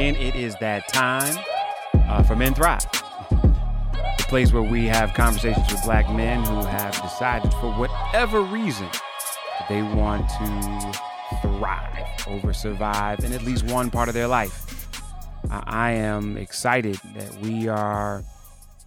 [0.00, 0.16] again.
[0.16, 1.36] It is that time
[2.08, 2.86] uh, for Men Thrive,
[3.30, 8.88] the place where we have conversations with black men who have decided, for whatever reason,
[9.68, 11.00] they want to
[11.42, 14.88] thrive over survive in at least one part of their life.
[15.50, 18.24] I am excited that we are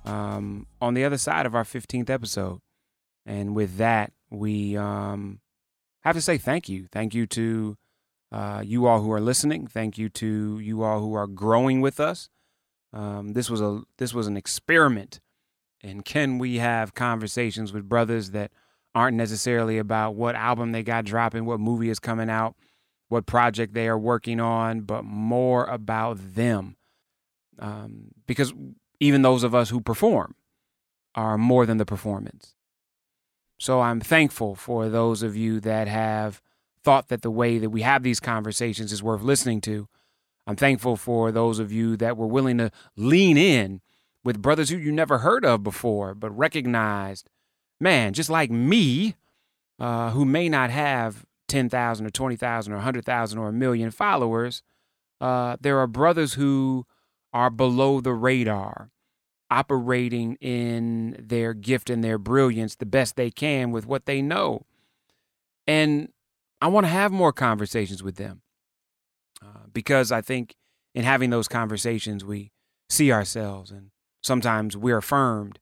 [0.05, 2.59] um, on the other side of our 15th episode.
[3.25, 5.41] And with that, we um,
[6.02, 6.88] have to say thank you.
[6.91, 7.77] Thank you to
[8.33, 9.67] uh, you all who are listening.
[9.67, 12.29] Thank you to you all who are growing with us.
[12.91, 15.21] Um, this was a this was an experiment,
[15.83, 18.51] and can we have conversations with brothers that
[18.95, 22.55] aren't necessarily about what album they got dropping, what movie is coming out,
[23.07, 26.75] what project they are working on, but more about them.
[27.59, 28.51] Um, because
[28.99, 30.35] even those of us who perform
[31.13, 32.55] are more than the performance.
[33.59, 36.41] So I'm thankful for those of you that have
[36.84, 39.87] thought that the way that we have these conversations is worth listening to.
[40.45, 43.81] I'm thankful for those of you that were willing to lean in
[44.23, 47.29] with brothers who you never heard of before, but recognized,
[47.79, 49.15] man, just like me,
[49.79, 54.63] uh, who may not have 10,000 or 20,000 or 100,000 or a million followers,
[55.21, 56.85] uh, there are brothers who
[57.31, 58.91] are below the radar,
[59.49, 64.66] operating in their gift and their brilliance the best they can with what they know.
[65.68, 66.09] And
[66.63, 68.41] I want to have more conversations with them
[69.41, 70.56] uh, because I think
[70.95, 72.53] in having those conversations, we
[72.89, 73.89] see ourselves and
[74.22, 75.59] sometimes we're affirmed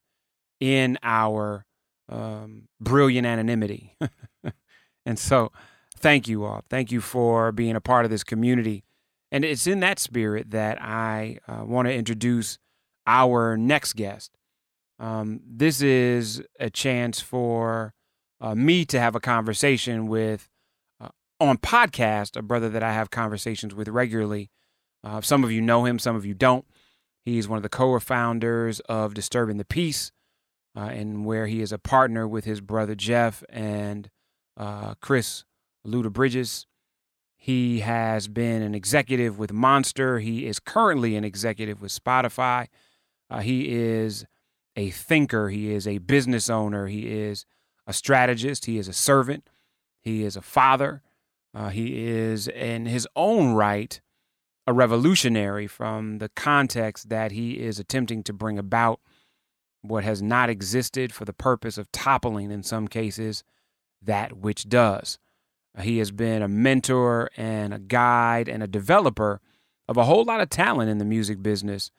[0.59, 1.65] in our
[2.07, 3.97] um, brilliant anonymity.
[5.03, 5.51] and so,
[5.95, 6.65] thank you all.
[6.69, 8.83] Thank you for being a part of this community.
[9.31, 12.59] And it's in that spirit that I uh, want to introduce
[13.07, 14.37] our next guest.
[14.99, 17.95] Um, this is a chance for
[18.39, 20.47] uh, me to have a conversation with
[21.41, 24.49] on podcast, a brother that I have conversations with regularly.
[25.03, 26.65] Uh, some of you know him, some of you don't.
[27.23, 30.11] He's one of the co-founders of Disturbing the Peace,
[30.75, 34.09] uh, and where he is a partner with his brother Jeff and
[34.57, 35.43] uh, Chris
[35.85, 36.67] Luda Bridges.
[37.35, 40.19] He has been an executive with Monster.
[40.19, 42.67] He is currently an executive with Spotify.
[43.29, 44.25] Uh, he is
[44.75, 45.49] a thinker.
[45.49, 46.87] He is a business owner.
[46.87, 47.45] He is
[47.87, 48.65] a strategist.
[48.65, 49.49] He is a servant.
[49.99, 51.01] He is a father.
[51.53, 53.99] Uh, he is, in his own right,
[54.67, 58.99] a revolutionary from the context that he is attempting to bring about
[59.81, 63.43] what has not existed for the purpose of toppling, in some cases,
[64.01, 65.17] that which does.
[65.77, 69.41] Uh, he has been a mentor and a guide and a developer
[69.87, 71.91] of a whole lot of talent in the music business.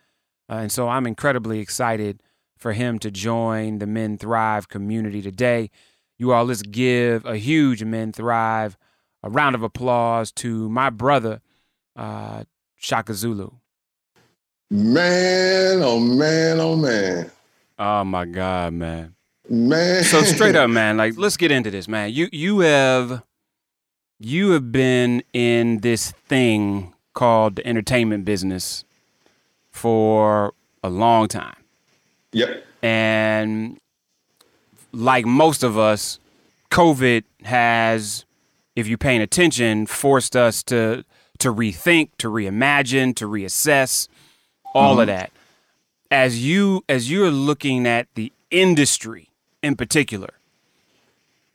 [0.48, 2.22] Uh, and so I'm incredibly excited
[2.56, 5.70] for him to join the Men Thrive community today.
[6.18, 8.76] You all, let's give a huge Men Thrive
[9.22, 11.40] a round of applause to my brother,
[11.96, 12.44] uh,
[12.78, 13.50] Chaka Zulu.
[14.70, 17.30] Man, oh man, oh man.
[17.78, 19.14] Oh my God, man.
[19.48, 20.02] Man.
[20.04, 22.12] So straight up, man, like let's get into this, man.
[22.12, 23.22] You you have
[24.18, 28.84] you have been in this thing called the entertainment business
[29.70, 31.56] for a long time.
[32.32, 32.64] Yep.
[32.82, 33.78] And
[34.92, 36.18] like most of us,
[36.70, 38.24] COVID has
[38.74, 41.04] if you're paying attention, forced us to
[41.38, 44.06] to rethink, to reimagine, to reassess,
[44.74, 45.00] all mm-hmm.
[45.00, 45.32] of that.
[46.10, 49.30] As you as you're looking at the industry
[49.62, 50.34] in particular,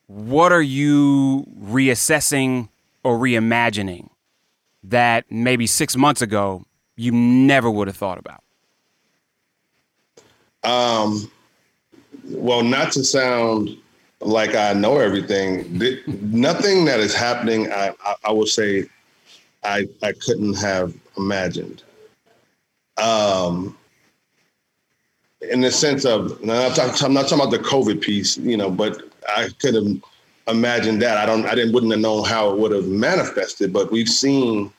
[0.08, 2.70] what are you reassessing
[3.04, 4.10] or reimagining
[4.84, 8.44] that maybe six months ago you never would have thought about?
[10.64, 11.32] Um,
[12.26, 13.78] well, not to sound
[14.22, 15.80] like I know everything.
[16.08, 18.86] Nothing that is happening, I, I, I would say,
[19.64, 21.84] I I couldn't have imagined.
[22.98, 23.78] Um,
[25.42, 28.58] in the sense of, I'm not, talking, I'm not talking about the COVID piece, you
[28.58, 29.02] know, but
[29.36, 29.86] I could have
[30.48, 31.18] imagined that.
[31.18, 33.72] I don't, I didn't, wouldn't have known how it would have manifested.
[33.72, 34.72] But we've seen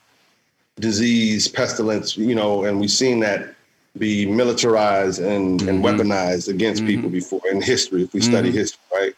[0.81, 3.55] disease, pestilence, you know, and we've seen that
[3.99, 5.69] be militarized and, mm-hmm.
[5.69, 6.89] and weaponized against mm-hmm.
[6.89, 8.03] people before in history.
[8.03, 8.31] If we mm-hmm.
[8.31, 9.15] study history, right?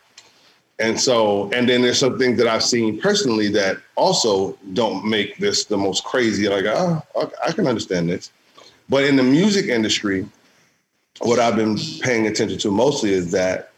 [0.81, 5.37] And so, and then there's some things that I've seen personally that also don't make
[5.37, 6.49] this the most crazy.
[6.49, 7.03] Like, oh,
[7.47, 8.31] I can understand this.
[8.89, 10.27] But in the music industry,
[11.21, 13.73] what I've been paying attention to mostly is that,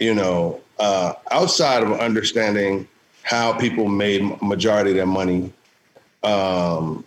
[0.00, 2.88] you know, uh, outside of understanding
[3.22, 5.52] how people made majority of their money,
[6.24, 7.04] um,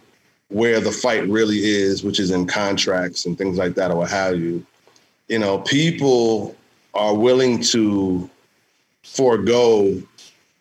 [0.48, 4.10] where the fight really is, which is in contracts and things like that, or what
[4.10, 4.66] have you,
[5.28, 6.56] you know, people
[6.94, 8.30] are willing to
[9.14, 10.02] forego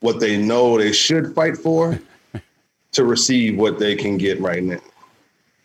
[0.01, 1.99] what they know they should fight for
[2.93, 4.81] to receive what they can get right now.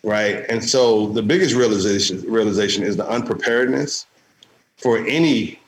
[0.04, 0.46] right?
[0.50, 4.06] And so the biggest realization realization is the unpreparedness
[4.78, 5.60] for any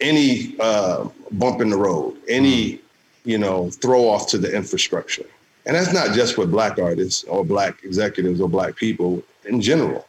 [0.00, 2.80] any uh, bump in the road, any
[3.24, 5.26] you know throw off to the infrastructure,
[5.66, 10.06] and that's not just with black artists or black executives or black people in general,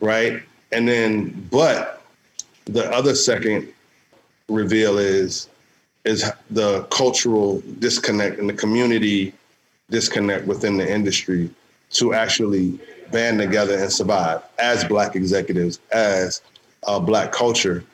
[0.00, 0.42] right?
[0.72, 2.02] And then, but
[2.64, 3.72] the other second
[4.48, 5.48] reveal is
[6.04, 9.32] is the cultural disconnect and the community
[9.90, 11.50] disconnect within the industry
[11.90, 12.78] to actually
[13.10, 16.42] band together and survive as black executives, as
[16.86, 17.84] a black culture,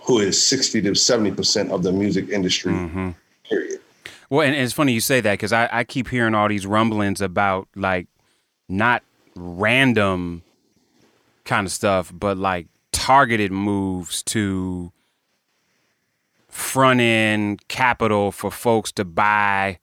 [0.00, 3.10] who is 60 to 70% of the music industry, mm-hmm.
[3.44, 3.80] period.
[4.30, 7.20] Well, and it's funny you say that because I, I keep hearing all these rumblings
[7.20, 8.08] about like
[8.68, 9.02] not
[9.34, 10.42] random
[11.44, 14.92] kind of stuff, but like targeted moves to
[16.48, 19.78] front end capital for folks to buy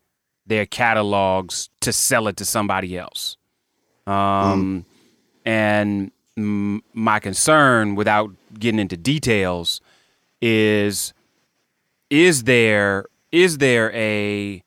[0.46, 3.38] their catalogs to sell it to somebody else.
[4.08, 4.86] Um, mm.
[5.46, 9.82] And m- my concern, without getting into details,
[10.42, 11.14] is
[12.10, 14.64] is there is there a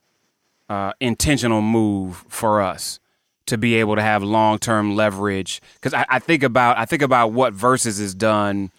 [0.68, 3.00] uh, intentional move for us
[3.46, 5.60] to be able to have long term leverage?
[5.74, 8.70] Because I, I think about I think about what Verzuz has done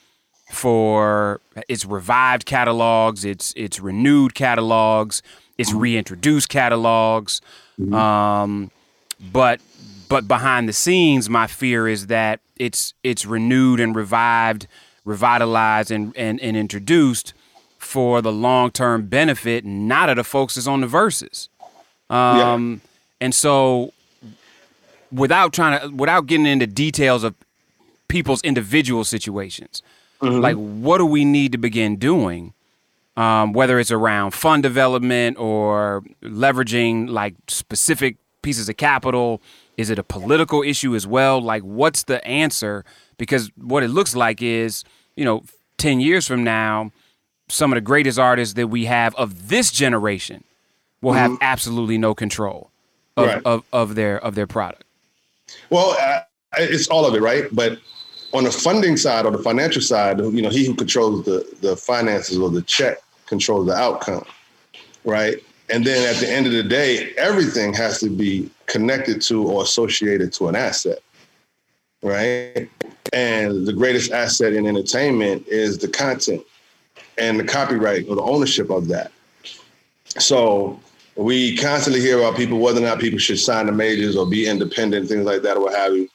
[0.50, 5.22] for its revived catalogs, its its renewed catalogs,
[5.58, 5.80] its mm-hmm.
[5.80, 7.42] reintroduced catalogs.
[7.80, 7.94] Mm-hmm.
[7.94, 8.72] Um,
[9.32, 9.62] but
[10.10, 14.68] but behind the scenes, my fear is that it's it's renewed and revived,
[15.06, 17.34] revitalized and and, and introduced
[17.78, 21.48] for the long term benefit, not of the folks that's on the Verzuz.
[22.10, 23.26] Um, yeah.
[23.26, 23.94] and so
[25.12, 27.36] without trying to without getting into details of
[28.08, 29.84] people's individual situations,
[30.22, 30.40] mm-hmm.
[30.40, 32.54] like what do we need to begin doing?
[33.18, 39.42] Um, whether it's around fund development or leveraging like specific pieces of capital
[39.80, 41.42] is it a political issue as well?
[41.42, 42.84] Like, what's the answer?
[43.18, 44.84] Because what it looks like is,
[45.16, 45.46] you know,
[45.78, 46.92] 10 years from now,
[47.48, 50.44] some of the greatest artists that we have of this generation
[51.02, 51.44] will have mm-hmm.
[51.44, 52.72] absolutely no control
[53.16, 53.42] of, right.
[53.46, 54.84] of, of, their of their product.
[55.70, 56.24] Well, uh,
[56.58, 57.46] it's all of it, right?
[57.50, 57.80] But
[58.34, 61.76] on the funding side or the financial side, you know, he who controls the the
[61.76, 64.26] finances or the check controls the outcome,
[65.04, 65.38] right?
[65.70, 69.64] And then at the end of the day, everything has to be connected to or
[69.64, 71.00] associated to an asset,
[72.02, 72.70] right?
[73.14, 76.44] And the greatest asset in entertainment is the content
[77.18, 79.12] and the copyright or the ownership of that.
[80.18, 80.80] So
[81.16, 84.48] we constantly hear about people, whether or not people should sign the majors or be
[84.48, 86.10] independent, things like that, or what have you.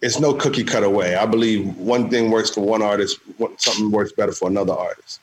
[0.00, 1.16] It's no cookie cutter way.
[1.16, 3.18] I believe one thing works for one artist,
[3.56, 5.20] something works better for another artist.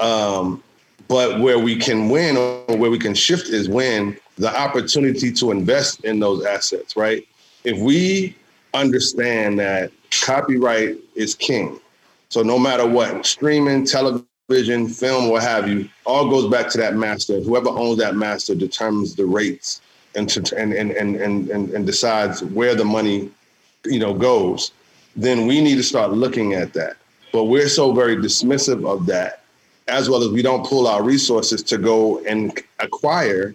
[0.00, 0.62] Um,
[1.08, 5.50] but where we can win or where we can shift is when the opportunity to
[5.50, 7.26] invest in those assets, right?
[7.64, 8.36] If we
[8.74, 9.90] understand that
[10.22, 11.80] copyright is king,
[12.28, 16.94] so no matter what, streaming, television, film, what have you, all goes back to that
[16.94, 17.40] master.
[17.40, 19.80] Whoever owns that master determines the rates
[20.14, 21.16] and and, and, and,
[21.50, 23.30] and, and decides where the money,
[23.84, 24.72] you know, goes.
[25.16, 26.96] Then we need to start looking at that.
[27.32, 29.44] But we're so very dismissive of that
[29.88, 33.54] as well as we don't pull our resources to go and acquire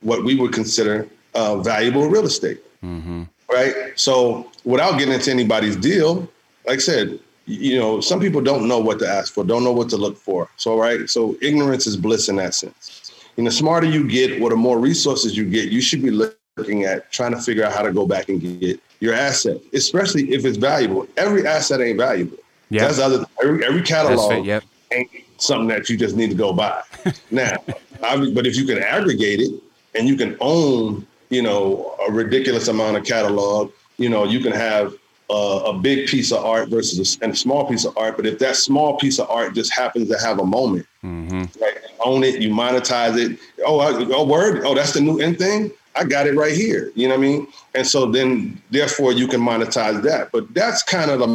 [0.00, 2.60] what we would consider uh, valuable real estate.
[2.84, 3.22] Mm-hmm.
[3.50, 3.92] Right.
[3.94, 6.28] So without getting into anybody's deal,
[6.66, 9.72] like I said, you know, some people don't know what to ask for, don't know
[9.72, 10.48] what to look for.
[10.56, 11.08] So, right.
[11.08, 13.12] So ignorance is bliss in that sense.
[13.36, 16.84] Know, the smarter you get or the more resources you get, you should be looking
[16.84, 20.44] at trying to figure out how to go back and get your asset, especially if
[20.44, 21.06] it's valuable.
[21.16, 22.38] Every asset ain't valuable.
[22.70, 22.86] Yeah.
[22.86, 24.64] That's other every, every catalog yep.
[24.90, 26.82] ain't something that you just need to go buy.
[27.30, 27.56] now,
[28.02, 29.52] I, but if you can aggregate it
[29.94, 34.52] and you can own, you know, a ridiculous amount of catalog, you know, you can
[34.52, 34.94] have
[35.30, 38.16] a big piece of art versus a, a, small piece of art.
[38.16, 41.44] But if that small piece of art just happens to have a moment, mm-hmm.
[41.62, 43.38] right, own it, you monetize it.
[43.66, 43.80] Oh,
[44.12, 44.64] oh, word.
[44.64, 45.72] Oh, that's the new end thing.
[45.96, 46.90] I got it right here.
[46.94, 47.46] You know what I mean?
[47.74, 50.32] And so then, therefore, you can monetize that.
[50.32, 51.26] But that's kind of the,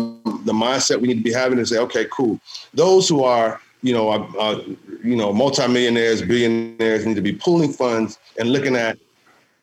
[0.44, 2.39] the mindset we need to be having to say, okay, cool.
[2.74, 4.62] Those who are you know, uh, uh,
[5.04, 8.98] you know, multimillionaires, billionaires need to be pooling funds and looking at.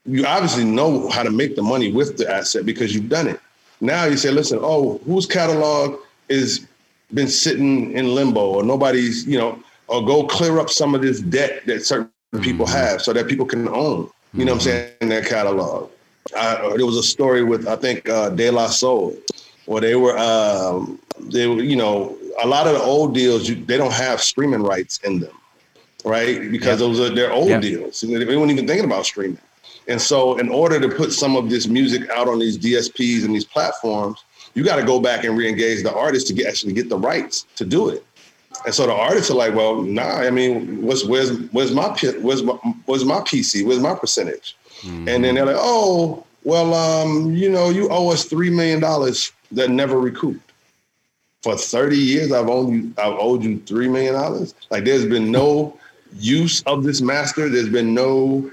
[0.06, 3.40] You obviously know how to make the money with the asset because you've done it.
[3.80, 5.98] Now you say, listen, oh, whose catalog
[6.28, 6.66] is
[7.12, 11.20] been sitting in limbo, or nobody's, you know, or go clear up some of this
[11.20, 12.10] debt that certain
[12.40, 12.76] people mm-hmm.
[12.76, 14.10] have, so that people can own.
[14.36, 15.90] You know, what I'm saying in their catalog.
[16.36, 19.16] I, there was a story with I think uh, De La Soul,
[19.64, 23.54] where they were, um, they were, you know, a lot of the old deals, you,
[23.64, 25.34] they don't have streaming rights in them,
[26.04, 26.50] right?
[26.50, 28.02] Because those are their old deals.
[28.02, 29.38] They weren't even thinking about streaming.
[29.88, 33.34] And so, in order to put some of this music out on these DSPs and
[33.34, 34.22] these platforms,
[34.54, 37.46] you got to go back and re-engage the artist to get, actually get the rights
[37.56, 38.04] to do it.
[38.64, 40.02] And so the artists are like, well, nah.
[40.02, 41.88] I mean, what's where's where's my
[42.20, 42.54] where's my
[42.86, 43.66] where's my PC?
[43.66, 44.56] Where's my percentage?
[44.80, 45.08] Mm-hmm.
[45.08, 49.32] And then they're like, oh, well, um, you know, you owe us three million dollars
[49.52, 50.40] that never recouped.
[51.42, 54.54] For 30 years, I've owed you, I've owed you three million dollars.
[54.70, 55.78] Like there's been no
[56.18, 57.48] use of this master.
[57.48, 58.50] There's been no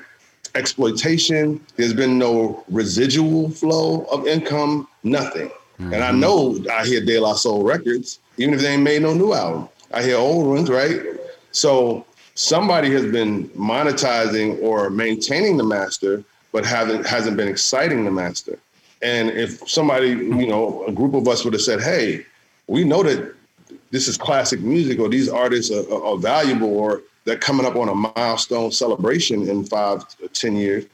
[0.55, 1.59] exploitation.
[1.75, 5.49] There's been no residual flow of income, nothing.
[5.49, 5.93] Mm-hmm.
[5.93, 6.19] And I mm-hmm.
[6.19, 9.69] know I hear De La Soul records, even if they ain't made no new album.
[9.93, 11.01] I hear old ones, right?
[11.51, 18.11] So somebody has been monetizing or maintaining the master, but haven't hasn't been exciting the
[18.11, 18.57] master.
[19.01, 22.25] And if somebody, you know, a group of us would have said, "Hey,
[22.67, 23.35] we know that
[23.91, 27.89] this is classic music, or these artists are, are, valuable, or they're coming up on
[27.89, 30.85] a milestone celebration in five, ten years,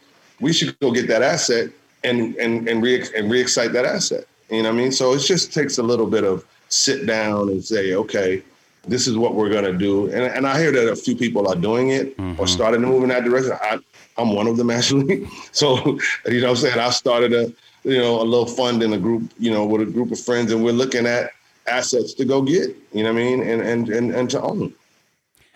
[0.41, 1.70] we should go get that asset
[2.03, 4.91] and and and re and re-excite that asset." You know what I mean?
[4.91, 8.41] So it just takes a little bit of sit down and say, okay,
[8.88, 10.05] this is what we're going to do.
[10.05, 12.39] And, and I hear that a few people are doing it mm-hmm.
[12.39, 13.53] or starting to move in that direction.
[13.62, 13.79] I,
[14.17, 15.27] I'm one of them actually.
[15.51, 16.79] so, you know I'm saying?
[16.79, 19.86] I started a, you know, a little fund in a group, you know, with a
[19.86, 21.31] group of friends and we're looking at
[21.67, 23.41] assets to go get, you know what I mean?
[23.41, 24.74] And, and, and, and to own.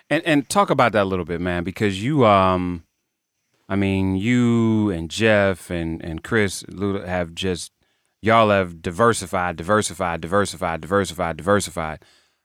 [0.10, 2.84] And, and talk about that a little bit, man, because you, um,
[3.68, 7.72] I mean, you and Jeff and, and Chris have just,
[8.22, 12.00] y'all have diversified, diversified, diversified, diversified, diversified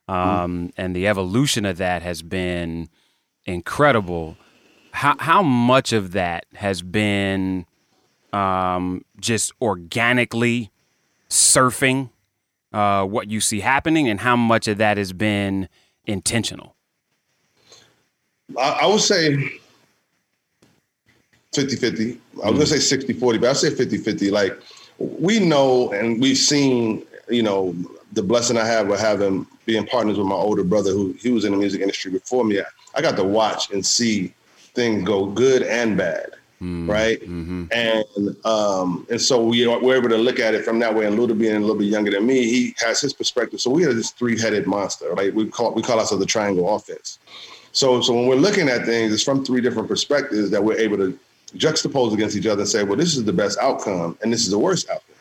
[0.09, 2.89] um, and the evolution of that has been
[3.45, 4.37] incredible.
[4.93, 7.67] How how much of that has been
[8.33, 10.71] um, just organically
[11.29, 12.11] surfing
[12.73, 15.69] uh, what you see happening, and how much of that has been
[16.07, 16.75] intentional?
[18.57, 19.51] I, I would say
[21.53, 22.21] 50 50.
[22.45, 24.31] I was going to say 60 40, but I say 50 50.
[24.31, 24.59] Like,
[24.99, 27.75] we know and we've seen, you know,
[28.13, 31.45] the blessing I have with having being partners with my older brother, who he was
[31.45, 32.61] in the music industry before me.
[32.61, 34.35] I, I got to watch and see
[34.75, 37.21] things go good and bad, mm, right?
[37.21, 37.67] Mm-hmm.
[37.71, 41.07] And um, and so we were able to look at it from that way.
[41.07, 43.61] And Luda being a little bit younger than me, he has his perspective.
[43.61, 45.35] So we are this three headed monster, right?
[45.35, 47.19] We call we call ourselves the triangle offense.
[47.73, 50.97] So so when we're looking at things, it's from three different perspectives that we're able
[50.99, 51.19] to
[51.57, 54.51] juxtapose against each other and say, well, this is the best outcome and this is
[54.51, 55.17] the worst outcome.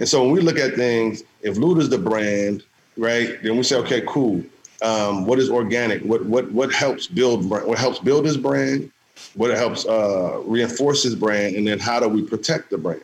[0.00, 2.64] And so when we look at things, if Luda's the brand,
[2.96, 3.40] right?
[3.42, 4.42] Then we say, okay, cool.
[4.82, 6.02] Um, what is organic?
[6.02, 8.90] What what what helps build what helps build his brand?
[9.34, 11.54] What helps uh, reinforce his brand?
[11.54, 13.02] And then how do we protect the brand?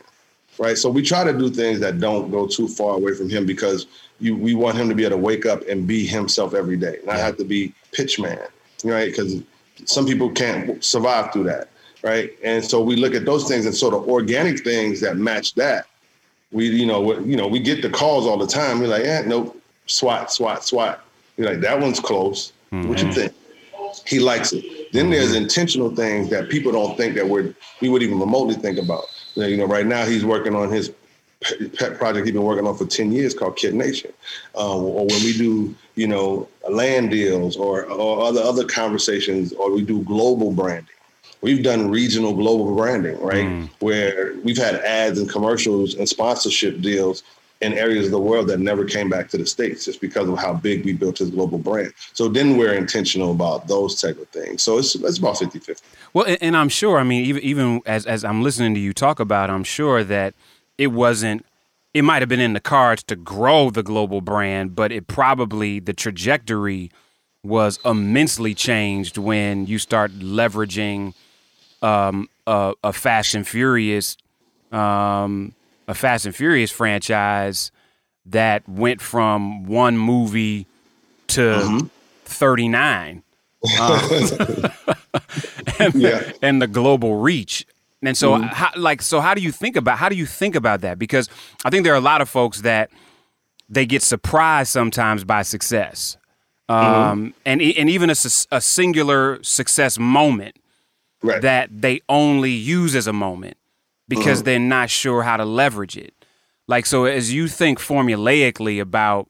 [0.58, 0.78] Right.
[0.78, 3.86] So we try to do things that don't go too far away from him because
[4.20, 6.98] you we want him to be able to wake up and be himself every day,
[7.04, 8.40] not have to be pitch man,
[8.82, 9.10] right?
[9.10, 9.42] Because
[9.84, 11.68] some people can't survive through that,
[12.02, 12.30] right?
[12.42, 15.86] And so we look at those things and sort of organic things that match that.
[16.52, 18.80] We, you know, you know, we get the calls all the time.
[18.80, 21.00] We're like, yeah, nope, swat, swat, swat.
[21.36, 22.52] You're like, that one's close.
[22.72, 22.88] Mm-hmm.
[22.88, 23.32] What you think?
[24.06, 24.92] He likes it.
[24.92, 25.12] Then mm-hmm.
[25.12, 29.04] there's intentional things that people don't think that we're we would even remotely think about.
[29.34, 30.92] You know, right now he's working on his
[31.74, 34.12] pet project he's been working on for 10 years called Kid Nation.
[34.54, 39.72] Um, or when we do, you know, land deals or, or other other conversations, or
[39.72, 40.95] we do global branding.
[41.42, 43.44] We've done regional global branding, right?
[43.44, 43.70] Mm.
[43.80, 47.22] Where we've had ads and commercials and sponsorship deals
[47.60, 50.38] in areas of the world that never came back to the states just because of
[50.38, 54.28] how big we built his global brand so then we're intentional about those type of
[54.28, 55.80] things so it's, it's about 50-50
[56.12, 58.92] well and, and i'm sure i mean even, even as, as i'm listening to you
[58.92, 60.34] talk about i'm sure that
[60.76, 61.46] it wasn't
[61.94, 65.80] it might have been in the cards to grow the global brand but it probably
[65.80, 66.90] the trajectory
[67.46, 71.14] was immensely changed when you start leveraging
[71.82, 74.16] um, a, a fast and furious
[74.72, 75.54] um,
[75.88, 77.70] a Fast and Furious franchise
[78.26, 80.66] that went from one movie
[81.28, 81.86] to mm-hmm.
[82.24, 83.22] 39
[83.80, 84.00] um,
[85.80, 86.32] and, yeah.
[86.42, 87.66] and the global reach
[88.02, 88.44] and so mm-hmm.
[88.46, 91.28] how, like so how do you think about how do you think about that because
[91.64, 92.90] i think there are a lot of folks that
[93.68, 96.16] they get surprised sometimes by success
[96.68, 97.28] um, mm-hmm.
[97.44, 98.16] and and even a,
[98.50, 100.56] a singular success moment
[101.22, 101.42] right.
[101.42, 103.56] that they only use as a moment
[104.08, 104.46] because mm-hmm.
[104.46, 106.14] they're not sure how to leverage it.
[106.68, 109.28] Like, so as you think formulaically about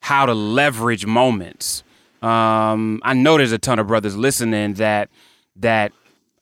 [0.00, 1.84] how to leverage moments,
[2.22, 5.08] um, I know there's a ton of brothers listening that
[5.56, 5.92] that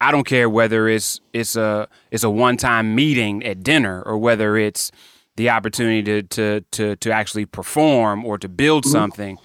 [0.00, 4.16] I don't care whether it's it's a it's a one time meeting at dinner or
[4.18, 4.90] whether it's
[5.36, 8.92] the opportunity to to to to actually perform or to build mm-hmm.
[8.92, 9.38] something.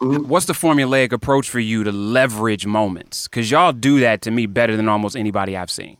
[0.00, 0.28] Mm-hmm.
[0.28, 3.28] What's the formulaic approach for you to leverage moments?
[3.28, 5.96] Because y'all do that to me better than almost anybody I've seen.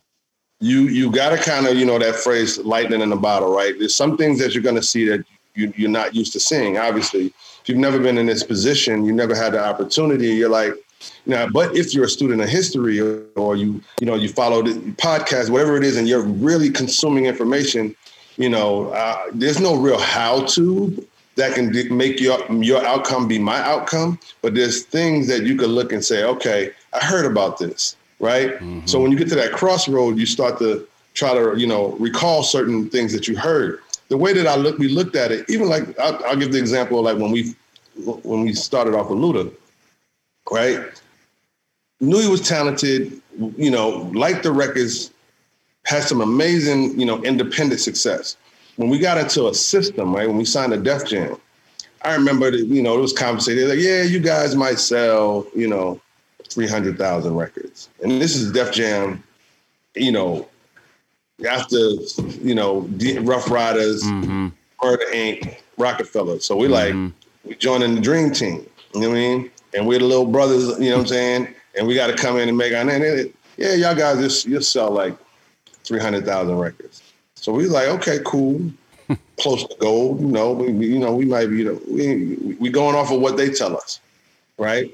[0.61, 3.75] you you got to kind of you know that phrase lightning in a bottle, right?
[3.79, 5.25] There's some things that you're going to see that
[5.55, 6.79] you, you're not used to seeing.
[6.79, 10.29] Obviously, if you've never been in this position, you never had the opportunity.
[10.29, 10.75] You're like,
[11.27, 14.63] you but if you're a student of history or, or you you know you follow
[14.63, 17.95] the podcast, whatever it is, and you're really consuming information,
[18.37, 23.39] you know, uh, there's no real how to that can make your your outcome be
[23.39, 24.19] my outcome.
[24.43, 28.55] But there's things that you could look and say, okay, I heard about this right?
[28.55, 28.87] Mm-hmm.
[28.87, 32.43] So when you get to that crossroad, you start to try to, you know, recall
[32.43, 33.81] certain things that you heard.
[34.09, 36.59] The way that I look, we looked at it, even like I'll, I'll give the
[36.59, 37.55] example of like when we
[38.05, 39.53] when we started off with Luda,
[40.51, 40.81] right?
[42.01, 43.21] Knew he was talented,
[43.57, 45.11] you know, liked the records,
[45.85, 48.37] had some amazing, you know, independent success.
[48.77, 50.29] When we got into a system, right?
[50.29, 51.37] When we signed a Def Jam,
[52.03, 55.67] I remember that, you know, it was conversated like, yeah, you guys might sell, you
[55.67, 56.01] know,
[56.49, 57.89] 300,000 records.
[58.03, 59.25] And this is Def Jam,
[59.95, 60.49] you know,
[61.49, 62.89] after, you know,
[63.21, 64.49] Ruff Ryders, mm-hmm.
[64.83, 66.41] Murder Inc., Roc-A-Fella.
[66.41, 67.05] So we mm-hmm.
[67.05, 67.13] like,
[67.45, 68.67] we joining the dream team.
[68.95, 69.51] You know what I mean?
[69.75, 71.55] And we're the little brothers, you know what I'm saying?
[71.77, 73.33] And we got to come in and make our name.
[73.57, 75.17] Yeah, y'all guys just you sell like
[75.85, 77.03] 300,000 records.
[77.47, 78.73] So we like, okay, cool.
[79.39, 82.71] Close to gold, you know, we, you know, we might be, you know, we, we
[82.71, 84.01] going off of what they tell us,
[84.59, 84.93] right?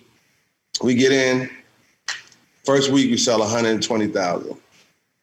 [0.82, 1.48] We get in.
[2.66, 4.54] First week we sell 120,000.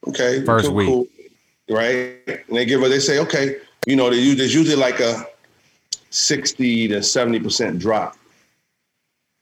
[0.07, 0.43] Okay.
[0.43, 0.87] First cool, week.
[0.87, 1.07] Cool,
[1.69, 2.17] right?
[2.25, 5.23] And they give us, they say, okay, you know, there's usually like a
[6.09, 8.17] 60 to 70% drop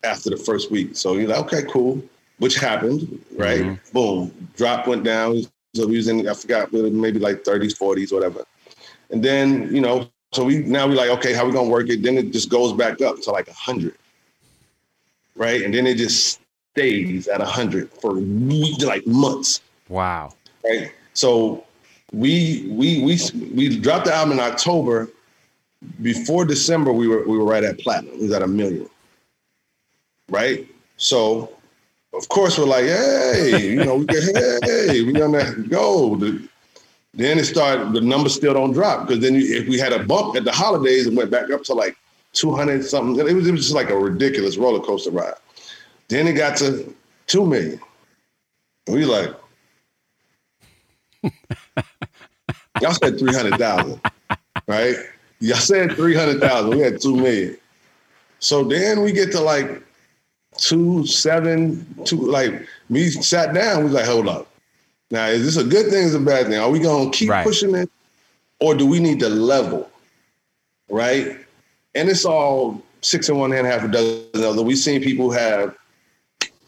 [0.04, 0.98] after the first week.
[0.98, 2.04] So you're like, okay, cool.
[2.40, 3.62] Which happened, right?
[3.62, 3.94] Mm-hmm.
[3.94, 4.50] Boom.
[4.58, 5.44] Drop went down.
[5.78, 8.44] So we was in, I forgot, maybe like 30s, 40s, whatever.
[9.10, 12.04] And then, you know, so we now we like, okay, how we gonna work it?
[12.04, 13.96] Then it just goes back up to like a hundred
[15.38, 15.62] right?
[15.62, 16.42] And then it just
[16.74, 19.62] stays at a 100 for like months.
[19.88, 20.34] Wow.
[20.64, 20.92] Right.
[21.14, 21.64] So
[22.12, 23.18] we we we
[23.54, 25.10] we dropped the album in October.
[26.02, 28.16] Before December, we were we were right at platinum.
[28.16, 28.90] We was at a million.
[30.30, 30.68] Right.
[30.98, 31.56] So,
[32.18, 34.24] of course, we're like, hey, you know, we get
[34.64, 36.16] hey, we gonna go.
[36.16, 37.94] then it started.
[37.94, 40.52] The numbers still don't drop because then you, if we had a bump at the
[40.52, 41.96] holidays and went back up to like
[42.34, 43.28] 200 something.
[43.28, 45.34] It was, it was just like a ridiculous roller coaster ride.
[46.08, 46.94] Then it got to
[47.28, 47.80] 2 million.
[48.88, 49.34] We like,
[52.82, 54.02] y'all said 300,000,
[54.68, 54.96] right?
[55.40, 56.70] Y'all said 300,000.
[56.70, 57.58] We had 2 million.
[58.40, 59.84] So then we get to like
[60.58, 63.80] two, seven, two, like we sat down.
[63.80, 64.48] We was like, hold up.
[65.10, 66.04] Now, is this a good thing?
[66.04, 66.60] Is a bad thing?
[66.60, 67.46] Are we to keep right.
[67.46, 67.90] pushing it?
[68.60, 69.90] Or do we need to level?
[70.90, 71.38] Right?
[71.98, 74.62] and it's all six and one hand, half a dozen other.
[74.62, 75.76] We've seen people have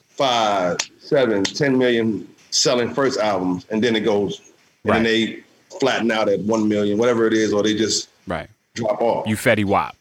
[0.07, 4.39] five, seven, ten million selling first albums, and then it goes,
[4.83, 4.93] and right.
[4.95, 5.43] then they
[5.79, 9.27] flatten out at one million, whatever it is, or they just right drop off.
[9.27, 9.95] You Fetty Wap.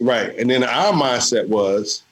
[0.00, 2.02] Right, and then our mindset was,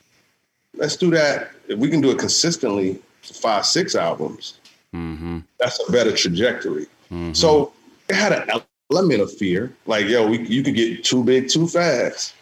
[0.75, 1.51] let's do that.
[1.69, 4.59] If we can do it consistently, five, six albums,
[4.95, 5.41] mm-hmm.
[5.59, 6.87] that's a better trajectory.
[7.11, 7.33] Mm-hmm.
[7.33, 7.73] So
[8.09, 11.67] it had an element of fear, like yo, we, you could get too big too
[11.67, 12.35] fast.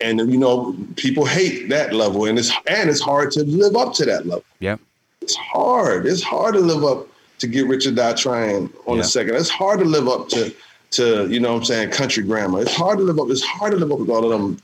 [0.00, 3.94] And you know people hate that level and it's and it's hard to live up
[3.94, 4.44] to that level.
[4.58, 4.76] Yeah
[5.24, 6.06] it's hard.
[6.06, 7.08] It's hard to live up
[7.38, 9.34] to get rich or die trying on the second.
[9.34, 10.54] It's hard to live up to
[10.92, 12.60] to you know what i'm saying country grammar.
[12.60, 14.58] It's hard to live up it's hard to live up with all of them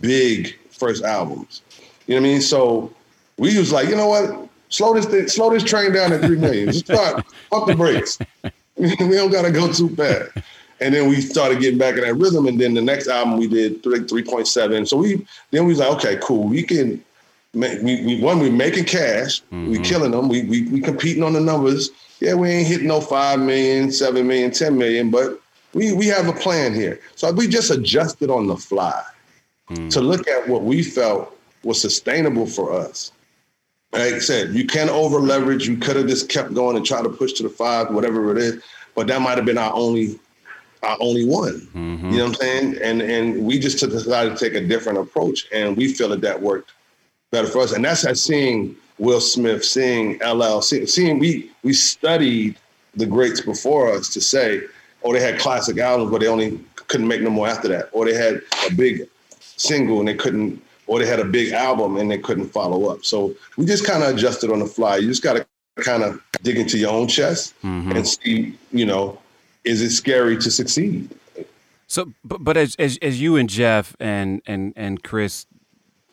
[0.00, 1.62] big first albums
[2.06, 2.92] you know what i mean so
[3.38, 6.36] we was like you know what slow this thing, slow this train down at three
[6.36, 8.18] million just start up the brakes
[8.76, 10.30] we don't gotta go too fast
[10.80, 12.46] and then we started getting back in that rhythm.
[12.46, 14.86] And then the next album we did three three point seven.
[14.86, 16.44] So we then we was like, okay, cool.
[16.44, 17.02] We can
[17.54, 19.40] make we, we one we making cash.
[19.42, 19.70] Mm-hmm.
[19.70, 20.28] We killing them.
[20.28, 21.90] We, we we competing on the numbers.
[22.20, 25.40] Yeah, we ain't hitting no five million, seven million, ten million, but
[25.74, 27.00] we we have a plan here.
[27.14, 29.02] So we just adjusted on the fly
[29.70, 29.88] mm-hmm.
[29.88, 33.12] to look at what we felt was sustainable for us.
[33.92, 35.66] Like I said, you can over leverage.
[35.66, 38.38] You could have just kept going and try to push to the five, whatever it
[38.38, 38.62] is.
[38.94, 40.18] But that might have been our only
[40.82, 41.60] our only one.
[41.74, 42.10] Mm-hmm.
[42.10, 42.78] You know what I'm saying?
[42.82, 46.40] And and we just decided to take a different approach, and we feel that that
[46.40, 46.72] worked
[47.30, 47.72] better for us.
[47.72, 52.56] And that's as seeing Will Smith, seeing LL, seeing, seeing we we studied
[52.94, 54.62] the greats before us to say,
[55.04, 58.04] oh, they had classic albums, but they only couldn't make no more after that, or
[58.04, 59.08] they had a big
[59.40, 63.04] single and they couldn't, or they had a big album and they couldn't follow up.
[63.04, 64.96] So we just kind of adjusted on the fly.
[64.96, 65.46] You just got to
[65.82, 67.92] kind of dig into your own chest mm-hmm.
[67.92, 69.18] and see, you know,
[69.64, 71.10] is it scary to succeed?
[71.88, 75.46] So, but, but as, as as you and Jeff and and and Chris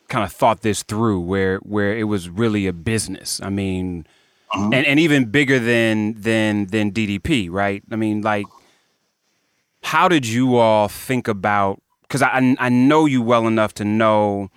[0.07, 3.41] kind of thought this through, where where it was really a business.
[3.41, 4.05] I mean,
[4.51, 4.69] uh-huh.
[4.71, 7.81] and and even bigger than than than DTP, right?
[7.91, 8.45] I mean, like,
[9.81, 11.81] how did you all think about?
[12.03, 14.51] Because I I know you well enough to know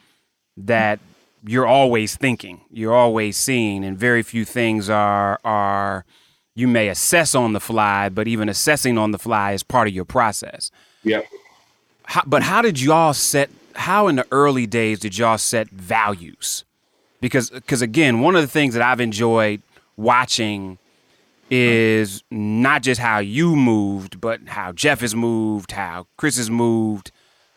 [0.56, 0.98] that
[1.46, 6.04] you're always thinking, you're always seeing, and very few things are are
[6.54, 9.94] you may assess on the fly, but even assessing on the fly is part of
[9.94, 10.70] your process.
[11.04, 11.26] Yep.
[12.04, 13.50] How, but how did y'all set?
[13.74, 16.64] How in the early days did y'all set values?
[17.20, 19.60] Because because again, one of the things that I've enjoyed
[19.96, 20.78] watching
[21.50, 27.12] is not just how you moved, but how Jeff has moved, how Chris has moved,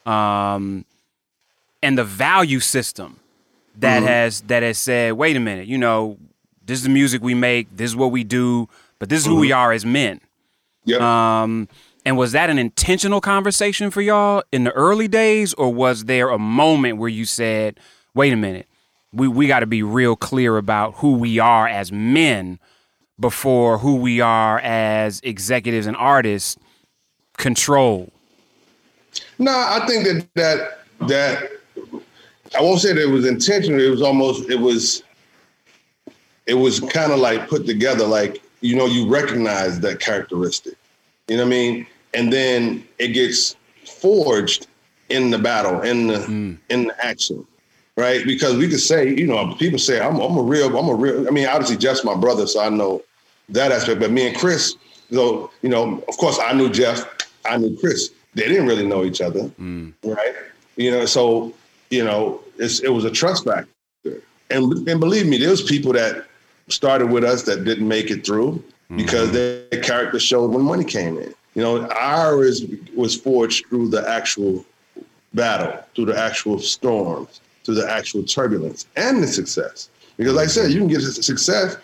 [0.05, 0.85] um,
[1.81, 3.19] and the value system
[3.77, 4.07] that mm-hmm.
[4.07, 6.17] has that has said, wait a minute, you know,
[6.65, 8.67] this is the music we make, this is what we do,
[8.99, 9.35] but this is mm-hmm.
[9.35, 9.59] who we mm-hmm.
[9.59, 10.21] are as men.
[10.85, 11.01] Yep.
[11.01, 11.67] Um,
[12.05, 16.29] and was that an intentional conversation for y'all in the early days, or was there
[16.29, 17.79] a moment where you said,
[18.13, 18.67] wait a minute,
[19.11, 22.59] we, we got to be real clear about who we are as men
[23.19, 26.55] before who we are as executives and artists
[27.37, 28.11] control?
[29.37, 31.51] No, I think that that that
[32.57, 33.79] I won't say that it was intentional.
[33.79, 35.03] It was almost it was
[36.45, 38.05] it was kind of like put together.
[38.05, 40.75] Like you know, you recognize that characteristic.
[41.27, 41.87] You know what I mean?
[42.13, 44.67] And then it gets forged
[45.09, 46.57] in the battle, in the mm.
[46.69, 47.45] in the action,
[47.95, 48.25] right?
[48.25, 51.27] Because we could say, you know, people say I'm, I'm a real, I'm a real.
[51.27, 53.03] I mean, obviously, Jeff's my brother, so I know
[53.49, 53.99] that aspect.
[53.99, 54.75] But me and Chris,
[55.09, 57.05] though, you know, of course, I knew Jeff,
[57.45, 58.11] I knew Chris.
[58.35, 59.93] They didn't really know each other, mm.
[60.03, 60.35] right?
[60.75, 61.53] You know, so
[61.89, 63.69] you know, it was a trust factor.
[64.51, 66.25] And, and believe me, there was people that
[66.69, 68.63] started with us that didn't make it through
[68.95, 69.69] because mm-hmm.
[69.71, 71.33] their character showed when money came in.
[71.55, 72.63] You know, ours
[72.95, 74.65] was forged through the actual
[75.33, 79.89] battle, through the actual storms, through the actual turbulence and the success.
[80.17, 81.77] Because like I said, you can get success,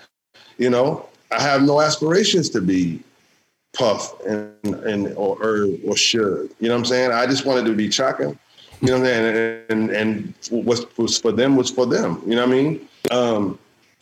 [0.57, 3.01] you know, I have no aspirations to be
[3.73, 6.49] Puff and, and or Herb or Suge.
[6.59, 7.11] You know what I'm saying?
[7.11, 8.37] I just wanted to be Chaka
[8.81, 9.65] you know what I'm saying?
[9.69, 12.21] And and what was for them was for them.
[12.25, 12.89] You know what I mean?
[13.11, 13.59] Um,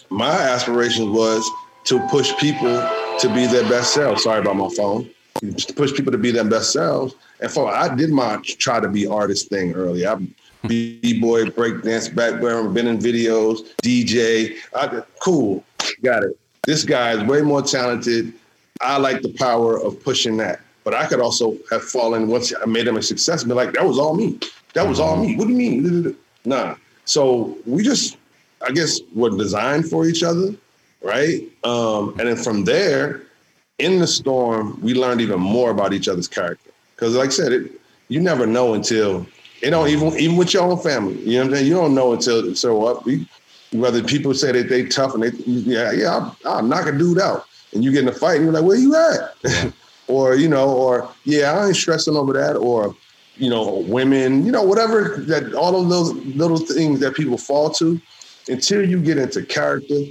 [0.10, 1.50] my aspiration was
[1.86, 2.76] to push people
[3.20, 4.24] to be their best selves.
[4.24, 5.10] Sorry about my phone.
[5.42, 7.16] To push people to be their best selves.
[7.42, 10.06] And for I did my try to be artist thing early.
[10.06, 10.18] I
[10.68, 14.56] b-boy, breakdance, background, been in videos, DJ.
[14.76, 15.64] I, cool,
[16.02, 16.38] got it.
[16.64, 18.34] This guy is way more talented.
[18.82, 20.62] I like the power of pushing that.
[20.84, 23.74] But I could also have fallen once I made him a success and be like,
[23.74, 24.40] that was all me.
[24.74, 25.36] That was all me.
[25.36, 26.18] What do you mean?
[26.46, 26.76] Nah.
[27.06, 28.18] So we just,
[28.66, 30.54] I guess, were designed for each other,
[31.02, 31.42] right?
[31.64, 33.24] Um, and then from there,
[33.80, 36.72] in the storm, we learned even more about each other's character.
[36.96, 37.72] Because, like I said, it,
[38.08, 39.26] you never know until
[39.62, 41.20] you don't even even with your own family.
[41.20, 41.68] You know what I'm saying?
[41.68, 43.28] You don't know until so what we
[43.72, 47.20] whether people say that they tough and they yeah yeah I'll, I'll knock a dude
[47.20, 49.74] out and you get in a fight and you're like where you at
[50.08, 52.96] or you know or yeah I ain't stressing over that or
[53.36, 57.70] you know, women, you know, whatever that all of those little things that people fall
[57.72, 58.00] to,
[58.48, 60.04] until you get into character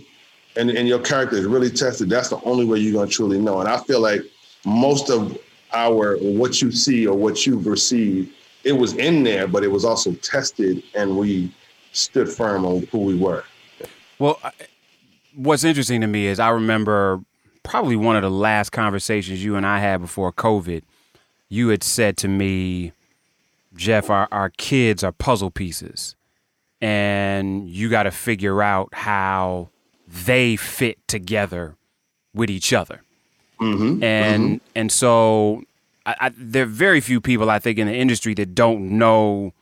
[0.56, 3.60] and, and your character is really tested, that's the only way you're gonna truly know.
[3.60, 4.22] And I feel like
[4.64, 5.38] most of
[5.72, 9.84] our what you see or what you've received, it was in there, but it was
[9.84, 11.52] also tested and we
[11.92, 13.44] stood firm on who we were.
[14.18, 14.40] Well,
[15.34, 17.22] what's interesting to me is I remember
[17.62, 20.82] probably one of the last conversations you and I had before COVID.
[21.48, 22.92] You had said to me,
[23.76, 26.16] Jeff, our, our kids are puzzle pieces.
[26.80, 29.70] And you got to figure out how
[30.06, 31.76] they fit together
[32.34, 33.02] with each other.
[33.60, 34.68] Mm-hmm, and mm-hmm.
[34.74, 35.62] and so
[36.04, 39.52] I, I, there are very few people I think in the industry that don't know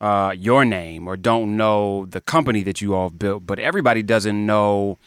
[0.00, 4.44] uh, your name or don't know the company that you all built, but everybody doesn't
[4.44, 4.98] know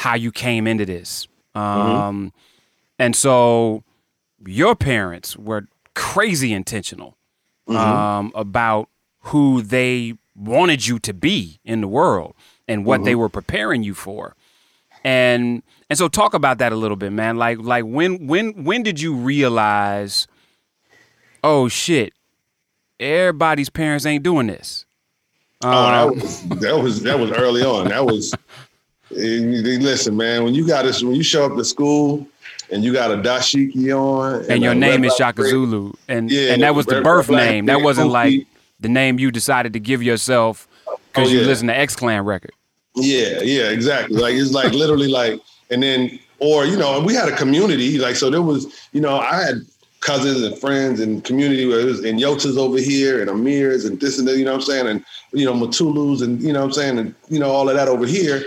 [0.00, 1.28] how you came into this.
[1.54, 1.60] Mm-hmm.
[1.60, 2.28] Um, mm-hmm.
[2.98, 3.84] And so
[4.44, 7.16] your parents were crazy intentional
[7.68, 7.76] mm-hmm.
[7.76, 8.88] um, about
[9.20, 12.34] who they wanted you to be in the world
[12.68, 13.04] and what mm-hmm.
[13.04, 14.34] they were preparing you for.
[15.02, 17.36] And and so talk about that a little bit, man.
[17.36, 20.26] Like like when when when did you realize,
[21.42, 22.14] oh shit,
[22.98, 24.86] everybody's parents ain't doing this?
[25.62, 27.88] Um, oh, that um, was that was that was early on.
[27.88, 28.34] That was
[29.10, 30.44] listen, man.
[30.44, 32.26] When you got this, when you show up to school
[32.70, 36.52] and you got a dashiki on, and, and your name is Chaka Zulu, and yeah,
[36.52, 37.66] and that was the birth name.
[37.66, 38.46] That wasn't like
[38.80, 40.68] the name you decided to give yourself
[41.12, 41.40] because oh, yeah.
[41.40, 42.52] you listen to X Clan record.
[42.96, 44.16] Yeah, yeah, exactly.
[44.16, 48.16] Like it's like literally like, and then or you know, we had a community like
[48.16, 49.62] so there was you know I had
[50.00, 53.98] cousins and friends and community where it was and Yotas over here and Amirs and
[53.98, 54.86] this and that, you know what I'm saying?
[54.86, 57.76] And you know, Matulus and you know what I'm saying, and you know, all of
[57.76, 58.44] that over here.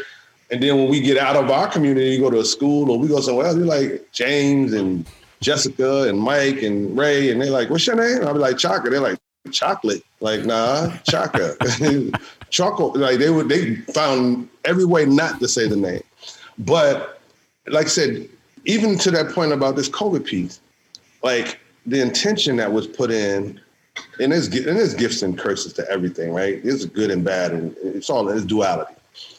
[0.49, 2.97] And then when we get out of our community, you go to a school or
[2.97, 5.05] we go somewhere else, you're like James and
[5.41, 8.89] Jessica and Mike and Ray, and they're like, "What's your name?" I'll be like, "Chaka."
[8.89, 9.19] They're like,
[9.51, 11.55] "Chocolate." Like, nah, Chaka.
[12.49, 12.95] Chocolate.
[12.95, 16.03] Like they would, they found every way not to say the name.
[16.57, 17.21] But
[17.67, 18.27] like I said,
[18.65, 20.59] even to that point about this COVID piece,
[21.23, 23.59] like the intention that was put in,
[24.19, 26.63] and there's and there's gifts and curses to everything, right?
[26.63, 28.95] There's good and bad, and it's all it's duality,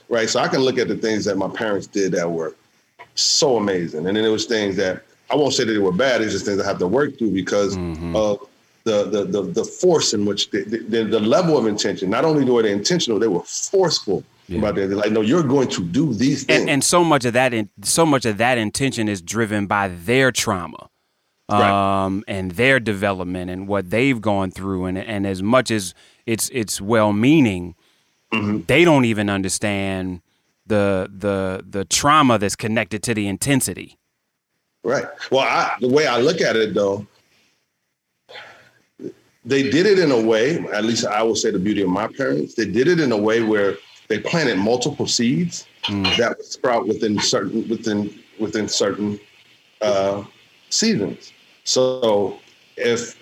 [0.09, 0.29] right?
[0.29, 2.55] So I can look at the things that my parents did that were
[3.15, 6.23] so amazing, and then there was things that I won't say that they were bad.
[6.23, 8.17] It's just things I have to work through because mm-hmm.
[8.17, 8.39] of
[8.85, 12.09] the, the the the force in which the, the, the level of intention.
[12.11, 14.59] Not only were they intentional, they were forceful yeah.
[14.61, 14.87] about that.
[14.87, 16.61] They're like, no, you're going to do these things.
[16.61, 19.89] And, and so much of that, in, so much of that intention is driven by
[19.89, 20.89] their trauma,
[21.51, 22.05] right.
[22.05, 24.87] um, and their development and what they've gone through.
[24.87, 25.93] And and as much as
[26.25, 27.75] it's it's well meaning,
[28.33, 28.61] mm-hmm.
[28.67, 30.21] they don't even understand
[30.67, 33.99] the the the trauma that's connected to the intensity.
[34.85, 35.07] Right.
[35.31, 37.07] Well, I, the way I look at it, though,
[39.45, 40.59] they did it in a way.
[40.69, 42.55] At least I will say the beauty of my parents.
[42.55, 43.77] They did it in a way where
[44.09, 46.17] they planted multiple seeds mm.
[46.17, 49.19] that would sprout within certain within within certain
[49.81, 50.25] uh,
[50.71, 51.33] seasons.
[51.65, 52.39] So
[52.77, 53.17] if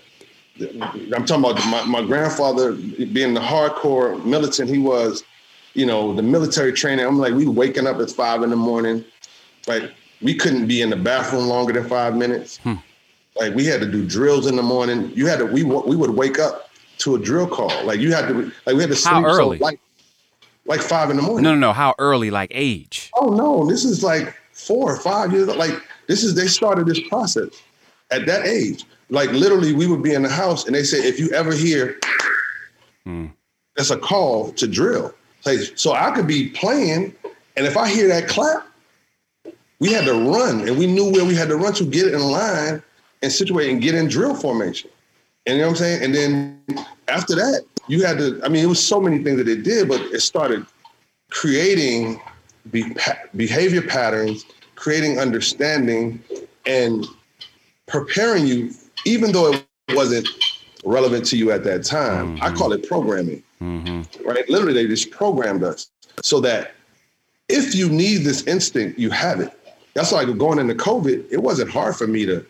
[0.61, 5.23] I'm talking about my, my grandfather being the hardcore militant he was,
[5.75, 7.05] you know, the military training.
[7.05, 9.05] I'm like, we waking up at five in the morning,
[9.67, 9.91] Like,
[10.23, 12.57] We couldn't be in the bathroom longer than five minutes.
[12.59, 12.75] Hmm.
[13.39, 15.11] Like we had to do drills in the morning.
[15.15, 17.85] You had to we we would wake up to a drill call.
[17.85, 19.59] Like you had to like we had to sleep How early?
[19.59, 19.81] So light,
[20.65, 21.45] like five in the morning.
[21.45, 21.73] No, no, no.
[21.73, 22.31] How early?
[22.31, 23.11] Like age?
[23.15, 25.49] Oh no, this is like four or five years.
[25.49, 25.75] Like
[26.07, 27.51] this is they started this process
[28.11, 28.85] at that age.
[29.09, 31.99] Like literally, we would be in the house and they say, if you ever hear,
[33.05, 33.27] hmm.
[33.77, 35.15] that's a call to drill.
[35.45, 37.15] Like, so I could be playing,
[37.57, 38.67] and if I hear that clap,
[39.79, 42.21] we had to run, and we knew where we had to run to get in
[42.21, 42.83] line
[43.23, 44.91] and situate and get in drill formation.
[45.47, 46.03] And you know what I'm saying?
[46.03, 49.49] And then after that, you had to, I mean, it was so many things that
[49.49, 50.67] it did, but it started
[51.31, 52.21] creating
[52.71, 52.97] be-
[53.37, 56.23] behavior patterns, creating understanding,
[56.65, 57.07] and
[57.87, 58.73] preparing you,
[59.07, 60.29] even though it wasn't
[60.85, 62.37] relevant to you at that time.
[62.37, 62.45] Mm-hmm.
[62.45, 64.27] I call it programming, mm-hmm.
[64.27, 64.49] right?
[64.49, 65.91] Literally, they just programmed us
[66.23, 66.73] so that
[67.49, 69.53] if you need this instinct, you have it.
[69.95, 71.27] That's like going into COVID.
[71.31, 72.45] It wasn't hard for me to,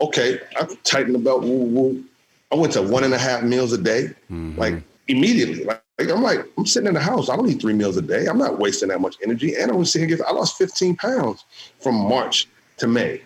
[0.00, 1.42] okay, I tightened the belt.
[1.42, 2.04] Woo, woo.
[2.52, 4.58] I went to one and a half meals a day, mm-hmm.
[4.58, 5.64] like immediately.
[5.64, 7.28] Like, I'm like, I'm sitting in the house.
[7.28, 8.26] I don't eat three meals a day.
[8.26, 9.54] I'm not wasting that much energy.
[9.56, 11.44] And I was sitting I lost 15 pounds
[11.80, 13.22] from March to May,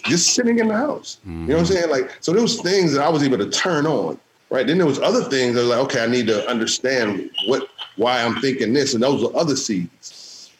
[0.00, 1.18] just sitting in the house.
[1.22, 1.42] Mm-hmm.
[1.42, 1.74] You know what I'm mm-hmm.
[1.74, 1.90] saying?
[1.90, 4.18] Like, so there was things that I was able to turn on.
[4.48, 4.66] Right.
[4.66, 8.20] Then there was other things that was like, okay, I need to understand what why
[8.20, 8.94] I'm thinking this.
[8.94, 10.50] And those were other seeds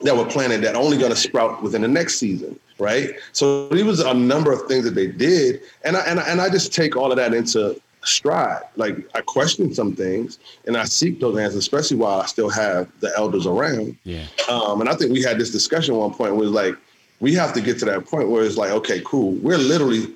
[0.00, 3.14] that were planted that only going to sprout within the next season right?
[3.32, 6.40] So there was a number of things that they did, and I, and I, and
[6.40, 8.62] I just take all of that into stride.
[8.76, 12.88] Like I question some things, and I seek those answers, especially while I still have
[13.00, 13.96] the elders around.
[14.04, 14.24] Yeah.
[14.48, 16.74] Um, and I think we had this discussion at one point where like
[17.20, 19.32] we have to get to that point where it's like, okay, cool.
[19.32, 20.12] We're literally,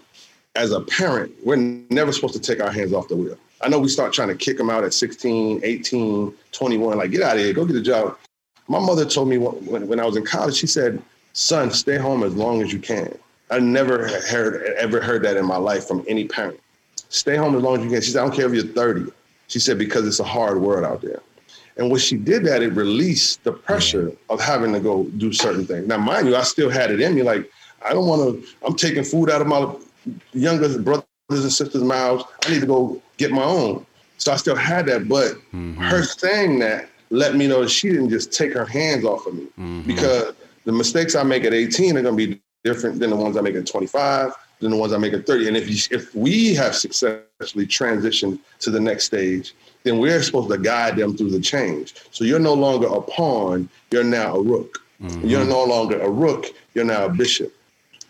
[0.56, 3.36] as a parent, we're never supposed to take our hands off the wheel.
[3.60, 7.22] I know we start trying to kick them out at 16, 18, 21, like get
[7.22, 8.18] out of here, go get a job.
[8.68, 11.02] My mother told me when, when I was in college, she said,
[11.34, 13.16] son, stay home as long as you can.
[13.50, 16.58] I never heard ever heard that in my life from any parent.
[17.10, 18.00] Stay home as long as you can.
[18.00, 19.12] She said, I don't care if you're 30.
[19.48, 21.20] She said, because it's a hard world out there.
[21.76, 25.66] And when she did that, it released the pressure of having to go do certain
[25.66, 25.88] things.
[25.88, 27.22] Now, mind you, I still had it in me.
[27.22, 27.50] Like,
[27.84, 29.74] I don't want to, I'm taking food out of my
[30.32, 32.24] younger brothers and sisters' mouths.
[32.44, 33.84] I need to go get my own.
[34.18, 35.08] So I still had that.
[35.08, 35.74] But mm-hmm.
[35.74, 39.34] her saying that let me know that she didn't just take her hands off of
[39.34, 39.82] me mm-hmm.
[39.82, 40.34] because
[40.64, 43.40] the mistakes I make at 18 are going to be different than the ones I
[43.40, 45.48] make at 25, than the ones I make at 30.
[45.48, 49.54] And if you, if we have successfully transitioned to the next stage,
[49.85, 51.94] then we're supposed to guide them through the change.
[52.11, 54.83] So you're no longer a pawn, you're now a rook.
[55.01, 55.29] Mm-hmm.
[55.29, 57.55] You're no longer a rook, you're now a bishop.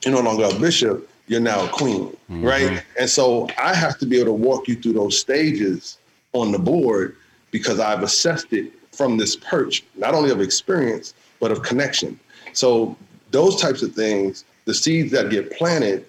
[0.05, 2.45] You're no longer a bishop, you're now a queen, mm-hmm.
[2.45, 2.83] right?
[2.99, 5.99] And so I have to be able to walk you through those stages
[6.33, 7.17] on the board
[7.51, 12.19] because I've assessed it from this perch, not only of experience, but of connection.
[12.53, 12.97] So
[13.31, 16.07] those types of things, the seeds that get planted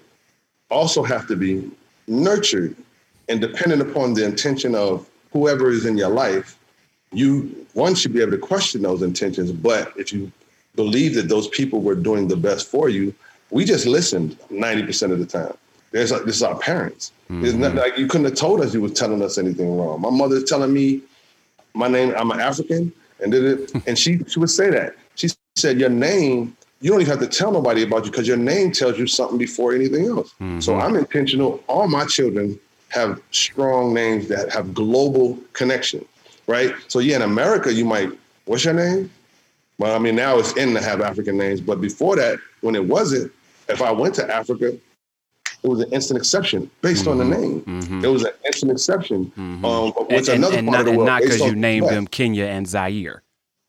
[0.69, 1.71] also have to be
[2.08, 2.75] nurtured
[3.30, 6.57] and dependent upon the intention of whoever is in your life,
[7.11, 9.51] you one should be able to question those intentions.
[9.51, 10.31] But if you
[10.75, 13.13] believe that those people were doing the best for you,
[13.51, 15.53] we just listened 90% of the time.
[15.91, 17.11] There's like this is our parents.
[17.29, 17.41] Mm-hmm.
[17.41, 19.99] There's nothing like you couldn't have told us you was telling us anything wrong.
[19.99, 21.01] My mother's telling me
[21.73, 24.95] my name, I'm an African, and did it, and she she would say that.
[25.15, 28.37] She said your name, you don't even have to tell nobody about you because your
[28.37, 30.29] name tells you something before anything else.
[30.41, 30.61] Mm-hmm.
[30.61, 31.61] So I'm intentional.
[31.67, 36.05] All my children have strong names that have global connection,
[36.47, 36.73] right?
[36.87, 38.09] So yeah, in America, you might,
[38.45, 39.11] what's your name?
[39.77, 42.85] Well, I mean, now it's in to have African names, but before that, when it
[42.85, 43.31] wasn't,
[43.67, 44.77] if I went to Africa,
[45.65, 47.19] it was an instant exception based mm-hmm.
[47.19, 47.41] on the mm-hmm.
[47.41, 47.81] name.
[47.81, 48.05] Mm-hmm.
[48.05, 49.25] It was an instant exception.
[49.31, 49.65] Mm-hmm.
[49.65, 52.45] Um, and, another and, part not, of the world, not because you named them Kenya
[52.45, 53.23] and Zaire.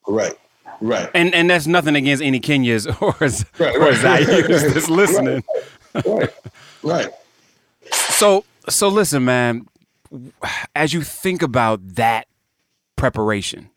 [0.07, 0.35] Right.
[0.81, 1.11] Right.
[1.14, 3.14] And and that's nothing against any Kenyas or,
[3.64, 5.42] right, or Zaires that's listening.
[5.94, 6.07] Right.
[6.07, 6.35] right.
[6.83, 7.09] right.
[7.92, 9.66] So so listen, man,
[10.74, 12.26] as you think about that
[12.96, 13.70] preparation,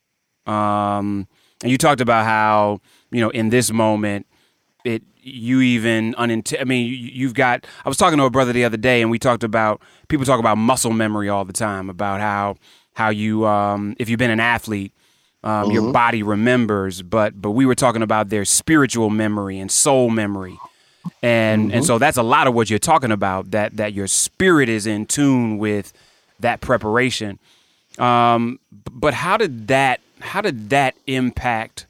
[0.46, 1.28] um,
[1.62, 4.26] and you talked about how, you know, in this moment,
[4.86, 7.66] it you even unint- I mean, you've got.
[7.86, 10.40] I was talking to a brother the other day, and we talked about people talk
[10.40, 12.56] about muscle memory all the time about how
[12.94, 14.94] how you um, if you've been an athlete,
[15.44, 15.72] um, mm-hmm.
[15.72, 17.02] your body remembers.
[17.02, 20.58] But but we were talking about their spiritual memory and soul memory,
[21.22, 21.78] and mm-hmm.
[21.78, 23.52] and so that's a lot of what you're talking about.
[23.52, 25.94] That that your spirit is in tune with
[26.40, 27.40] that preparation.
[27.98, 31.86] Um, but how did that how did that impact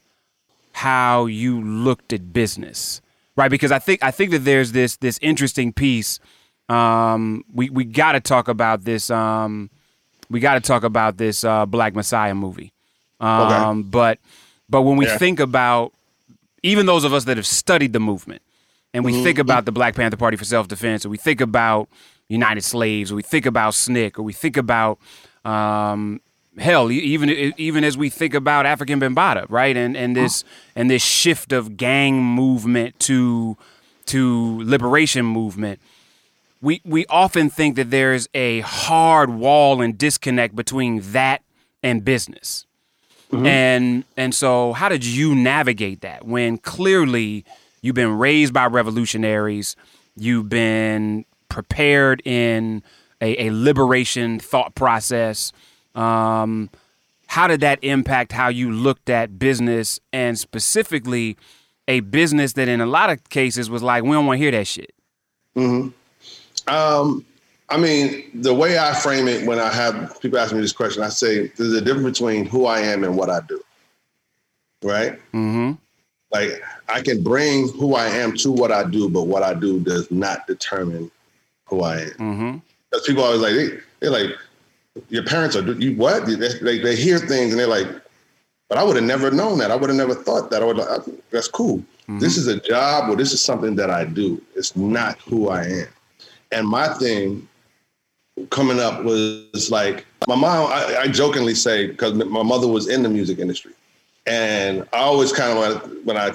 [0.73, 3.01] how you looked at business?
[3.39, 3.49] right?
[3.49, 6.19] Because I think I think that there's this this interesting piece.
[6.67, 9.09] Um, we we got to talk about this.
[9.09, 9.69] Um,
[10.29, 12.73] we got to talk about this uh, Black Messiah movie.
[13.19, 13.89] Um, okay.
[13.89, 14.19] But
[14.69, 15.17] but when we yeah.
[15.17, 15.93] think about
[16.61, 18.41] even those of us that have studied the movement,
[18.93, 19.23] and we mm-hmm.
[19.23, 21.89] think about the Black Panther Party for self defense, or we think about
[22.27, 24.99] United Slaves, or we think about SNCC, or we think about
[25.45, 26.21] um,
[26.57, 30.43] hell, even even as we think about Afrika Bambaataa, right, and and this
[30.75, 33.57] and this shift of gang movement to
[34.07, 35.79] to liberation movement,
[36.61, 41.41] we we often think that there's a hard wall and disconnect between that
[41.83, 42.65] and business,
[43.31, 43.45] mm-hmm.
[43.45, 47.45] and and so how did you navigate that when clearly
[47.81, 49.75] you've been raised by revolutionaries,
[50.15, 52.83] you've been prepared in
[53.21, 55.51] a, a liberation thought process
[55.95, 56.69] um,
[57.27, 61.37] how did that impact how you looked at business and specifically
[61.87, 64.51] a business that in a lot of cases was like, we don't want to hear
[64.51, 64.93] that shit?
[65.55, 65.89] hmm
[66.67, 67.25] Um,
[67.69, 71.03] I mean, the way I frame it when I have people ask me this question,
[71.03, 73.61] I say there's a difference between who I am and what I do.
[74.81, 75.13] Right?
[75.33, 75.73] Mm-hmm.
[76.31, 79.79] Like I can bring who I am to what I do, but what I do
[79.79, 81.09] does not determine
[81.65, 82.09] who I am.
[82.09, 82.57] Mm-hmm.
[82.89, 84.35] Because people always like they, they're like,
[85.09, 86.25] your parents are you what?
[86.25, 87.87] They, they, they hear things and they're like
[88.69, 89.71] but i would have never known that.
[89.71, 90.61] I would have never thought that.
[90.61, 91.79] I would like, that's cool.
[91.79, 92.19] Mm-hmm.
[92.19, 94.41] this is a job or this is something that i do.
[94.55, 95.87] It's not who i am.
[96.51, 97.47] And my thing
[98.51, 103.03] coming up was like my mom i, I jokingly say because my mother was in
[103.03, 103.73] the music industry
[104.29, 106.31] and i always kind of when i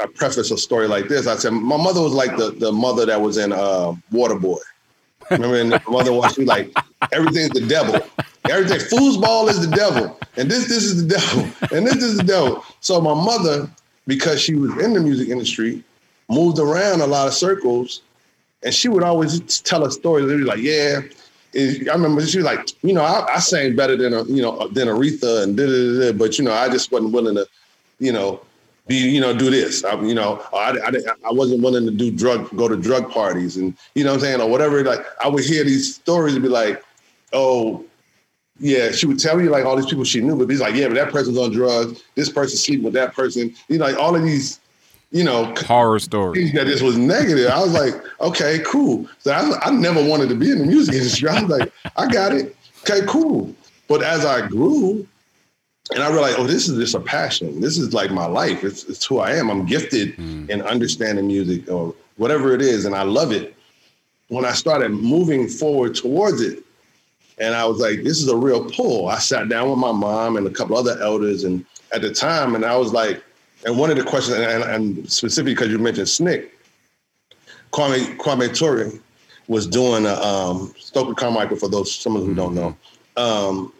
[0.00, 1.26] I preface a story like this.
[1.26, 4.58] I said my mother was like the, the mother that was in uh, Waterboy.
[5.30, 6.70] Remember, in the mother was she like
[7.12, 7.94] everything's the devil.
[8.50, 11.44] Everything foosball is the devil, and this this is the devil,
[11.76, 12.64] and this is the devil.
[12.80, 13.70] So my mother,
[14.06, 15.82] because she was in the music industry,
[16.28, 18.02] moved around a lot of circles,
[18.62, 20.26] and she would always tell us stories.
[20.26, 21.00] They'd be like, "Yeah."
[21.54, 24.68] I remember she was like, you know, I, I sang better than a, you know
[24.68, 27.46] than Aretha and da da da, but you know, I just wasn't willing to,
[27.98, 28.40] you know,
[28.86, 29.84] be you know do this.
[29.84, 30.92] I, you know I, I,
[31.24, 34.20] I wasn't willing to do drug go to drug parties and you know what i'm
[34.20, 36.82] saying or whatever like i would hear these stories and be like
[37.32, 37.84] oh
[38.58, 40.88] yeah she would tell me like all these people she knew but he's like yeah
[40.88, 42.02] but that person's on drugs.
[42.14, 43.54] This person sleeping with that person.
[43.68, 44.58] You know like all of these
[45.12, 49.68] you know horror stories that this was negative i was like okay cool so I,
[49.68, 52.56] I never wanted to be in the music industry i was like i got it
[52.80, 53.54] okay cool
[53.88, 55.06] but as i grew
[55.90, 57.60] and I realized, oh, this is just a passion.
[57.60, 58.64] This is like my life.
[58.64, 59.50] It's, it's who I am.
[59.50, 60.48] I'm gifted mm.
[60.48, 63.54] in understanding music or whatever it is, and I love it.
[64.28, 66.62] When I started moving forward towards it,
[67.38, 69.08] and I was like, this is a real pull.
[69.08, 72.54] I sat down with my mom and a couple other elders, and at the time,
[72.54, 73.22] and I was like,
[73.64, 76.48] and one of the questions, and, and specifically because you mentioned SNCC,
[77.72, 78.92] Kwame Kwame Ture
[79.48, 82.76] was doing a um, Stokely Carmichael for those some of who don't know.
[83.16, 83.72] Um,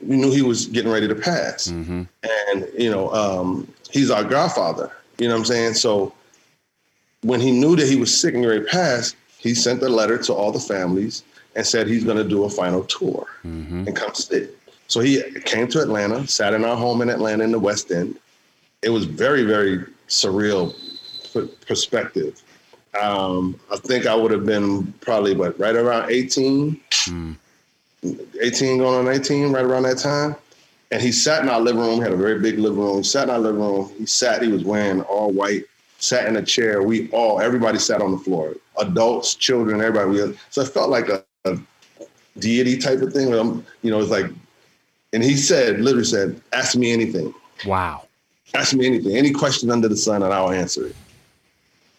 [0.00, 1.68] we knew he was getting ready to pass.
[1.68, 2.02] Mm-hmm.
[2.48, 4.90] And, you know, um, he's our godfather.
[5.18, 5.74] You know what I'm saying?
[5.74, 6.12] So
[7.22, 10.18] when he knew that he was sick and ready to pass, he sent a letter
[10.18, 11.22] to all the families
[11.54, 13.86] and said he's going to do a final tour mm-hmm.
[13.86, 14.56] and come sit.
[14.88, 18.18] So he came to Atlanta, sat in our home in Atlanta in the West End.
[18.82, 20.74] It was very, very surreal
[21.66, 22.42] perspective.
[23.00, 26.80] Um, I think I would have been probably, what, right around 18?
[26.90, 27.36] Mm.
[28.40, 30.36] 18 going on 19, right around that time.
[30.92, 33.02] And he sat in our living room, had a very big living room.
[33.02, 33.92] Sat in our living room.
[33.98, 35.64] He sat, he was wearing all white,
[35.98, 36.82] sat in a chair.
[36.82, 38.54] We all, everybody sat on the floor.
[38.78, 40.38] Adults, children, everybody.
[40.50, 41.58] So it felt like a, a
[42.38, 43.28] deity type of thing.
[43.30, 44.26] You know, it's like,
[45.12, 47.34] and he said, literally said, ask me anything.
[47.66, 48.06] Wow.
[48.54, 50.96] Ask me anything, any question under the sun, and I'll answer it.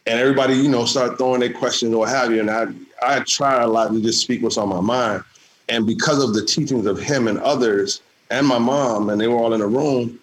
[0.05, 2.39] And everybody, you know, start throwing their questions or what have you.
[2.39, 2.67] And I,
[3.01, 5.23] I try a lot to just speak what's on my mind.
[5.69, 9.35] And because of the teachings of him and others, and my mom, and they were
[9.35, 10.19] all in a room,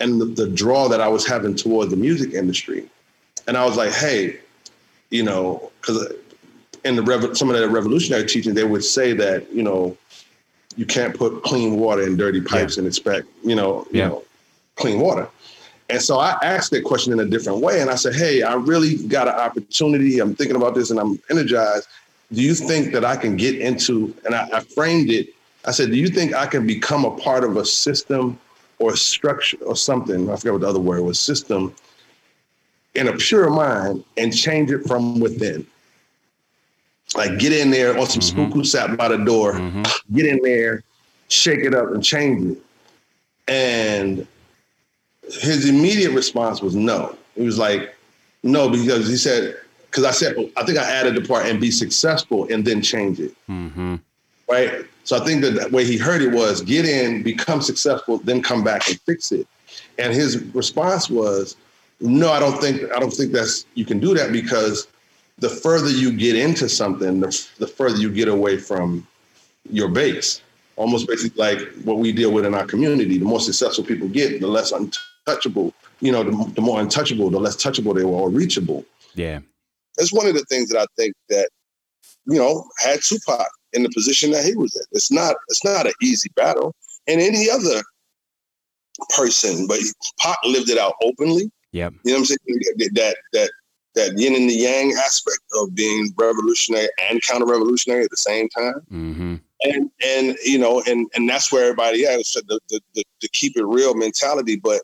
[0.00, 2.88] and the, the draw that I was having toward the music industry.
[3.46, 4.38] And I was like, hey,
[5.10, 6.12] you know, because
[6.84, 9.96] in the rev- some of the revolutionary teaching, they would say that, you know,
[10.76, 12.80] you can't put clean water in dirty pipes yeah.
[12.80, 14.04] and expect, you know, yeah.
[14.04, 14.24] you know,
[14.76, 15.28] clean water.
[15.90, 17.80] And so I asked that question in a different way.
[17.80, 20.18] And I said, Hey, I really got an opportunity.
[20.18, 21.88] I'm thinking about this and I'm energized.
[22.32, 25.34] Do you think that I can get into, and I, I framed it,
[25.66, 28.38] I said, Do you think I can become a part of a system
[28.78, 30.30] or structure or something?
[30.30, 31.74] I forget what the other word was, system,
[32.94, 35.66] in a pure mind and change it from within?
[37.14, 38.62] Like get in there on some mm-hmm.
[38.62, 39.82] sat by the door, mm-hmm.
[40.16, 40.82] get in there,
[41.28, 42.58] shake it up and change it.
[43.46, 44.26] And
[45.26, 47.16] his immediate response was no.
[47.34, 47.94] He was like,
[48.42, 49.56] no, because he said,
[49.86, 53.20] because I said, I think I added the part and be successful and then change
[53.20, 53.34] it.
[53.48, 53.96] Mm-hmm.
[54.48, 54.84] Right.
[55.04, 58.42] So I think that the way he heard it was get in, become successful, then
[58.42, 59.46] come back and fix it.
[59.98, 61.56] And his response was,
[62.00, 64.88] no, I don't think I don't think that's you can do that because
[65.38, 69.06] the further you get into something, the, the further you get away from
[69.70, 70.42] your base.
[70.76, 73.18] Almost basically like what we deal with in our community.
[73.18, 74.72] The more successful people get, the less
[75.26, 78.84] untouchable, you know, the, the more untouchable, the less touchable they were or reachable.
[79.14, 79.40] Yeah.
[79.96, 81.48] That's one of the things that I think that,
[82.26, 84.82] you know, had Tupac in the position that he was in.
[84.92, 86.74] It's not, it's not an easy battle.
[87.06, 87.82] And any other
[89.16, 89.78] person, but
[90.18, 91.50] Pac lived it out openly.
[91.72, 91.90] Yeah.
[92.04, 92.36] You know what I'm
[92.76, 92.90] saying?
[92.94, 93.50] That that
[93.94, 98.48] that yin and the yang aspect of being revolutionary and counter revolutionary at the same
[98.50, 98.80] time.
[98.92, 99.34] Mm-hmm.
[99.62, 103.28] And and you know, and and that's where everybody has so the, the, the, the
[103.28, 104.56] keep it real mentality.
[104.56, 104.82] But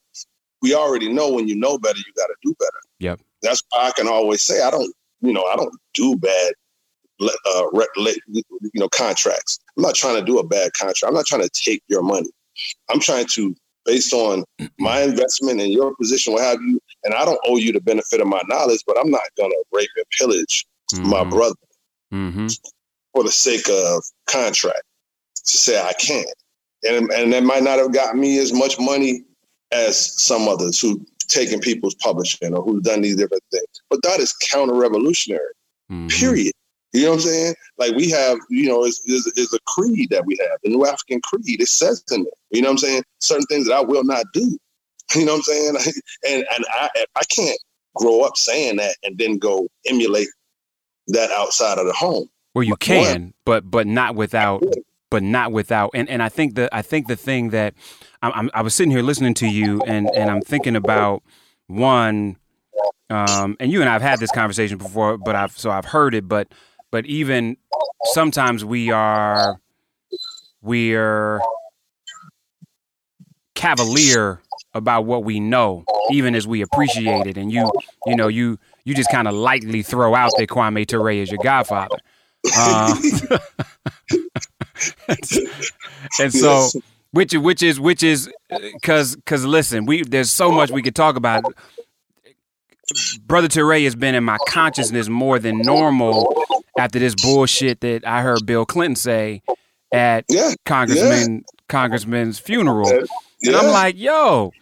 [0.62, 2.80] we already know when you know better, you got to do better.
[2.98, 3.20] Yep.
[3.42, 6.52] That's why I can always say I don't, you know, I don't do bad,
[7.20, 9.58] uh, you know, contracts.
[9.76, 11.04] I'm not trying to do a bad contract.
[11.08, 12.30] I'm not trying to take your money.
[12.90, 13.54] I'm trying to
[13.86, 14.44] based on
[14.78, 16.78] my investment and your position, what have you.
[17.04, 19.88] And I don't owe you the benefit of my knowledge, but I'm not gonna rape
[19.96, 21.08] and pillage mm-hmm.
[21.08, 21.56] my brother
[22.12, 22.48] mm-hmm.
[23.14, 24.82] for the sake of contract
[25.46, 26.28] to say I can't.
[26.86, 29.24] And and that might not have gotten me as much money
[29.72, 33.82] as some others who taken people's publishing or who've done these different things.
[33.88, 35.52] But that is counter revolutionary.
[35.90, 36.08] Mm-hmm.
[36.08, 36.52] Period.
[36.92, 37.54] You know what I'm saying?
[37.78, 41.20] Like we have, you know, is is a creed that we have, the New African
[41.22, 41.60] Creed.
[41.60, 42.32] It says in there.
[42.50, 43.02] You know what I'm saying?
[43.20, 44.58] Certain things that I will not do.
[45.16, 45.76] You know what I'm saying?
[46.28, 47.58] and and I I can't
[47.96, 50.28] grow up saying that and then go emulate
[51.08, 52.28] that outside of the home.
[52.54, 54.62] Well, you can, but but not without,
[55.10, 55.90] but not without.
[55.94, 57.74] And and I think the I think the thing that
[58.22, 61.22] I'm, i was sitting here listening to you, and and I'm thinking about
[61.66, 62.36] one.
[63.08, 66.28] Um, and you and I've had this conversation before, but I've so I've heard it,
[66.28, 66.48] but
[66.90, 67.56] but even
[68.12, 69.60] sometimes we are
[70.62, 71.40] we're
[73.54, 74.40] cavalier
[74.74, 77.36] about what we know, even as we appreciate it.
[77.36, 77.70] And you,
[78.06, 81.40] you know, you you just kind of lightly throw out that Kwame Ture is your
[81.42, 81.98] godfather.
[82.56, 82.96] Uh,
[86.20, 86.68] and so,
[87.12, 91.16] which which is which is because because listen, we there's so much we could talk
[91.16, 91.44] about.
[93.24, 96.44] Brother Ture has been in my consciousness more than normal
[96.76, 99.42] after this bullshit that I heard Bill Clinton say
[99.92, 101.60] at yeah, Congressman yeah.
[101.68, 102.90] Congressman's funeral.
[102.90, 103.04] Yeah.
[103.52, 104.52] And I'm like, yo,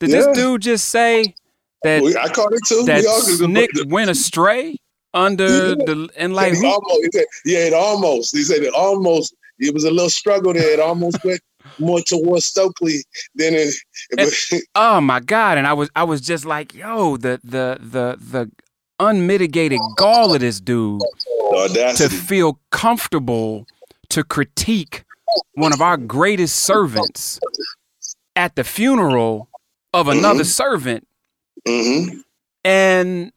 [0.00, 1.34] did this dude just say
[1.82, 2.84] that I caught it too.
[2.84, 4.76] That SNCC went astray
[5.14, 8.36] under the and like it almost, yeah, it almost.
[8.36, 9.34] He said it almost.
[9.58, 10.72] It was a little struggle there.
[10.72, 11.40] It almost went
[11.78, 13.04] more towards Stokely
[13.34, 13.74] than it.
[14.16, 15.58] And, oh my god!
[15.58, 18.50] And I was I was just like, yo, the the the the
[19.00, 21.00] unmitigated gall of this dude
[21.96, 23.66] to feel comfortable
[24.08, 25.04] to critique
[25.54, 27.38] one of our greatest servants
[28.34, 29.48] at the funeral
[29.92, 30.48] of another mm-hmm.
[30.48, 31.08] servant.
[31.66, 32.20] Mm-hmm.
[32.64, 33.32] And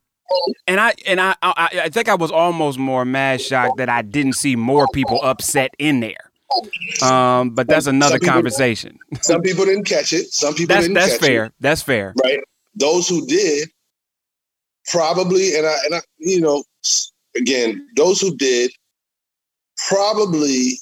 [0.67, 4.01] and I and I, I I think I was almost more mad shocked that I
[4.01, 6.30] didn't see more people upset in there.
[7.01, 8.99] Um, but that's another some conversation.
[9.21, 10.31] Some people didn't catch it.
[10.33, 11.45] Some people that's, didn't that's catch fair.
[11.45, 11.53] It.
[11.59, 12.13] That's fair.
[12.23, 12.39] Right.
[12.75, 13.69] Those who did
[14.87, 16.63] probably, and I and I, you know,
[17.35, 18.71] again, those who did
[19.87, 20.73] probably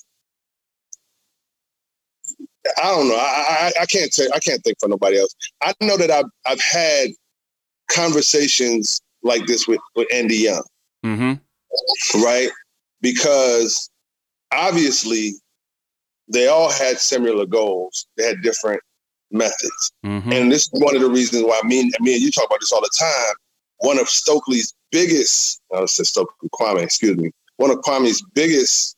[2.78, 3.16] I don't know.
[3.16, 5.34] I, I, I can't say I can't think for nobody else.
[5.62, 7.10] I know that I've I've had
[7.90, 10.64] conversations like this with with Andy Young,
[11.06, 12.24] Mm-hmm.
[12.24, 12.50] right?
[13.02, 13.90] Because
[14.52, 15.34] obviously
[16.32, 18.06] they all had similar goals.
[18.18, 18.82] They had different
[19.32, 20.32] methods, Mm-hmm.
[20.32, 22.60] and this is one of the reasons why me and me and you talk about
[22.62, 23.36] this all the time.
[23.80, 27.32] One of Stokely's biggest, I said Stokely Kwame, excuse me.
[27.58, 28.96] One of Kwame's biggest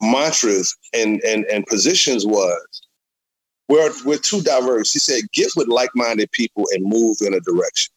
[0.00, 2.82] mantras and and and positions was
[3.68, 4.92] we're we're too diverse.
[4.92, 7.92] He said, get with like-minded people and move in a direction.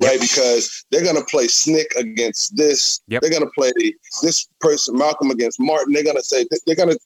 [0.00, 0.20] Right?
[0.20, 3.00] Because they're gonna play SNCC against this.
[3.08, 3.22] Yep.
[3.22, 3.72] They're gonna play
[4.22, 5.92] this person, Malcolm against Martin.
[5.92, 6.96] They're gonna say they're gonna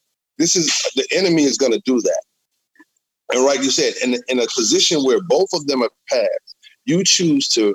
[0.42, 0.66] this is
[0.96, 2.22] the enemy is gonna do that.
[3.32, 7.02] And like you said, in in a position where both of them are passed, you
[7.04, 7.74] choose to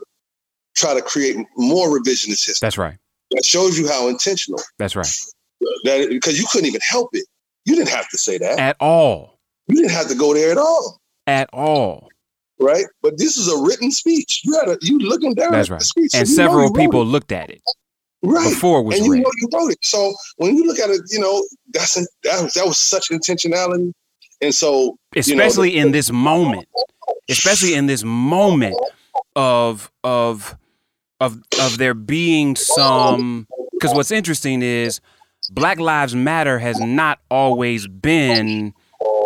[0.76, 2.58] try to create more revisionist history.
[2.62, 2.98] That's right.
[3.32, 5.08] That shows you how intentional That's right.
[5.86, 7.26] that because you couldn't even help it.
[7.66, 8.60] You didn't have to say that.
[8.60, 9.40] At all.
[9.68, 12.08] You didn't have to go there at all, At all.
[12.60, 12.86] right?
[13.02, 14.42] But this is a written speech.
[14.46, 15.80] You had a, you looking down That's at right.
[15.80, 17.06] the speech, And several people it.
[17.06, 17.62] looked at it
[18.24, 19.24] right, before it was and you read.
[19.24, 19.80] know you wrote it.
[19.84, 21.44] So when you look at it, you know
[21.74, 23.94] that's that was, that was such intentionality,
[24.42, 26.68] and so you know, especially in this moment
[27.30, 28.76] especially in this moment
[29.36, 30.58] of of
[31.20, 35.02] of of there being some because what's interesting is
[35.52, 38.74] black lives matter has not always been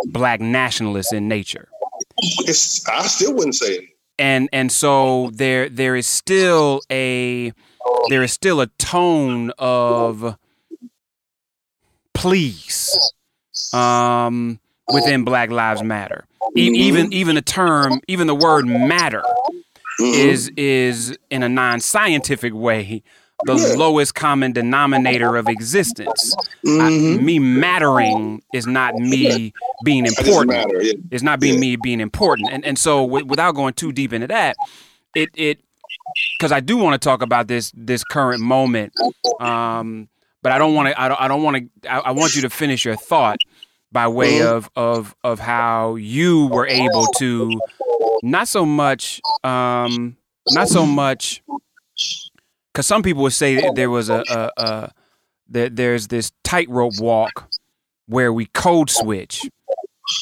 [0.06, 1.68] black nationalists in nature
[2.18, 3.84] it's, I still wouldn't say it.
[4.18, 7.52] and and so there there is still a
[8.08, 10.36] there is still a tone of
[12.14, 13.12] please
[13.72, 14.58] um
[14.92, 16.24] within black lives matter
[16.56, 19.22] e- even even the term even the word matter
[20.00, 20.14] Mhm.
[20.14, 23.02] is is in a non-scientific way
[23.44, 23.74] the Yeah.
[23.76, 26.34] lowest common denominator of existence
[26.64, 27.22] I- Mhm.
[27.22, 29.52] me mattering is not me
[29.84, 30.80] being important matter.
[30.82, 30.92] Yeah.
[31.10, 31.60] it's not being Yeah.
[31.60, 32.50] me being important.
[32.52, 34.56] And and so w- without going too deep into that,
[35.14, 35.60] it it
[36.36, 38.92] because I do want to talk about this this current moment.
[39.40, 40.08] Um,
[40.42, 41.00] but I don't want to.
[41.00, 41.20] I don't.
[41.20, 41.90] I don't want to.
[41.90, 43.38] I, I want you to finish your thought
[43.92, 44.46] by way Mhm.
[44.46, 47.60] of of of how you were able to
[48.22, 50.16] not so much um
[50.50, 51.42] not so much
[52.72, 54.90] because some people would say that there was a, a, a
[55.50, 57.50] that there's this tightrope walk
[58.06, 59.42] where we code switch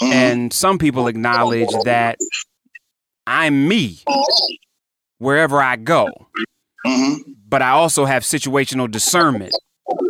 [0.02, 0.12] Mhm.
[0.12, 2.18] and some people acknowledge that
[3.26, 4.00] I'm me
[5.20, 6.08] wherever I go,
[6.84, 7.18] Mhm.
[7.48, 9.52] but I also have situational discernment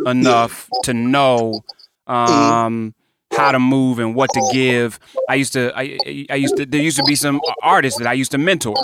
[0.05, 1.61] enough to know
[2.07, 2.93] um,
[3.31, 4.99] how to move and what to give.
[5.29, 5.99] I used to, I,
[6.29, 8.75] I used to, there used to be some artists that I used to mentor,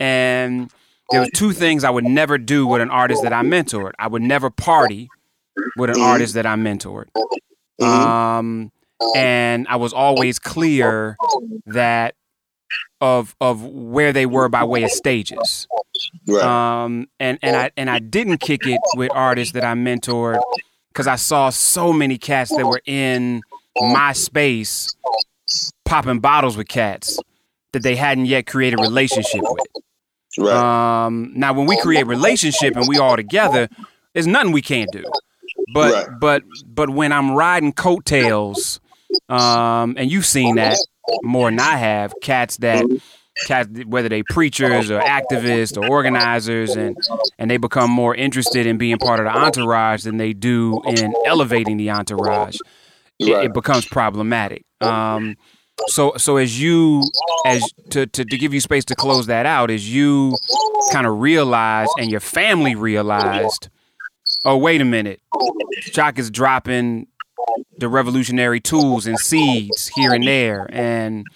[0.00, 0.70] and
[1.10, 3.92] there were two things I would never do with an artist that I mentored.
[3.98, 5.10] I would never party
[5.76, 6.04] with an Mhm.
[6.06, 7.06] artist that I mentored.
[7.80, 7.86] Mhm.
[7.86, 8.72] Um,
[9.14, 11.16] and I was always clear
[11.66, 12.14] that
[13.00, 15.66] of of where they were by way of stages.
[16.26, 16.42] right.
[16.42, 20.40] Um, and and I and I didn't kick it with artists that I mentored
[20.88, 23.42] because I saw so many cats that were in
[23.80, 24.94] my space
[25.84, 27.18] popping bottles with cats
[27.72, 29.66] that they hadn't yet created a relationship with.
[30.38, 31.04] right.
[31.06, 33.68] Um, now, when we create relationship and we all together,
[34.12, 35.04] there's nothing we can't do.
[35.72, 36.20] But Right.
[36.20, 38.80] but but when I'm riding coattails,
[39.28, 40.78] um, and you've seen that
[41.22, 42.84] more than I have, cats that
[43.46, 46.96] cats whether they preachers or activists or organizers, and
[47.38, 51.12] and they become more interested in being part of the entourage than they do in
[51.26, 52.56] elevating the entourage.
[53.18, 54.64] It, it becomes problematic.
[54.80, 55.36] Um,
[55.86, 57.02] so so as you
[57.46, 60.36] as to, to to give you space to close that out, as you
[60.92, 63.68] kind of realized and your family realized,
[64.44, 65.20] oh wait a minute,
[65.92, 67.08] Jock is dropping
[67.78, 71.26] the revolutionary tools and seeds here and there, and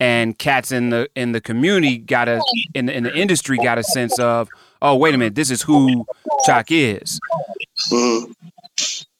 [0.00, 2.42] and cats in the in the community got a
[2.74, 4.48] in the in the industry got a sense of,
[4.82, 6.06] oh wait a minute, this is who
[6.46, 7.20] Jock is.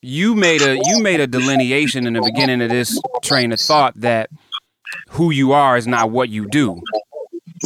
[0.01, 3.95] You made a you made a delineation in the beginning of this train of thought
[4.01, 4.31] that
[5.11, 6.81] who you are is not what you do.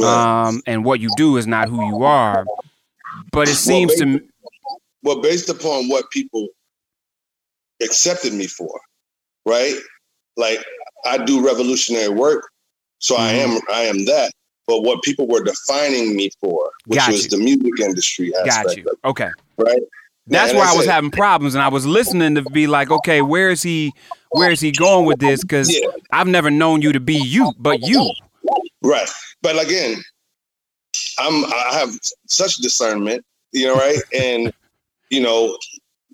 [0.03, 2.45] Um, and what you do is not who you are.
[3.33, 4.21] But it seems to me
[5.03, 6.49] well, based upon what people
[7.83, 8.81] accepted me for,
[9.49, 9.75] right?
[10.37, 10.65] Like
[11.07, 12.49] I do revolutionary work,
[12.99, 13.57] so I Mm-hmm.
[13.57, 14.33] am I am that.
[14.67, 17.31] But what people were defining me for, which Got was you.
[17.31, 19.81] the music industry aspect got you okay right?
[20.27, 23.51] that's where i was having problems and i was listening to be like okay where
[23.51, 23.95] is he
[24.33, 25.89] where is he going with this because Yeah.
[26.13, 28.15] i've never known you to be you but you
[28.83, 29.09] Right.
[29.43, 29.97] But again,
[31.19, 31.91] I'm I have
[32.27, 34.01] such discernment, you know, right?
[34.15, 34.53] and
[35.11, 35.57] you know,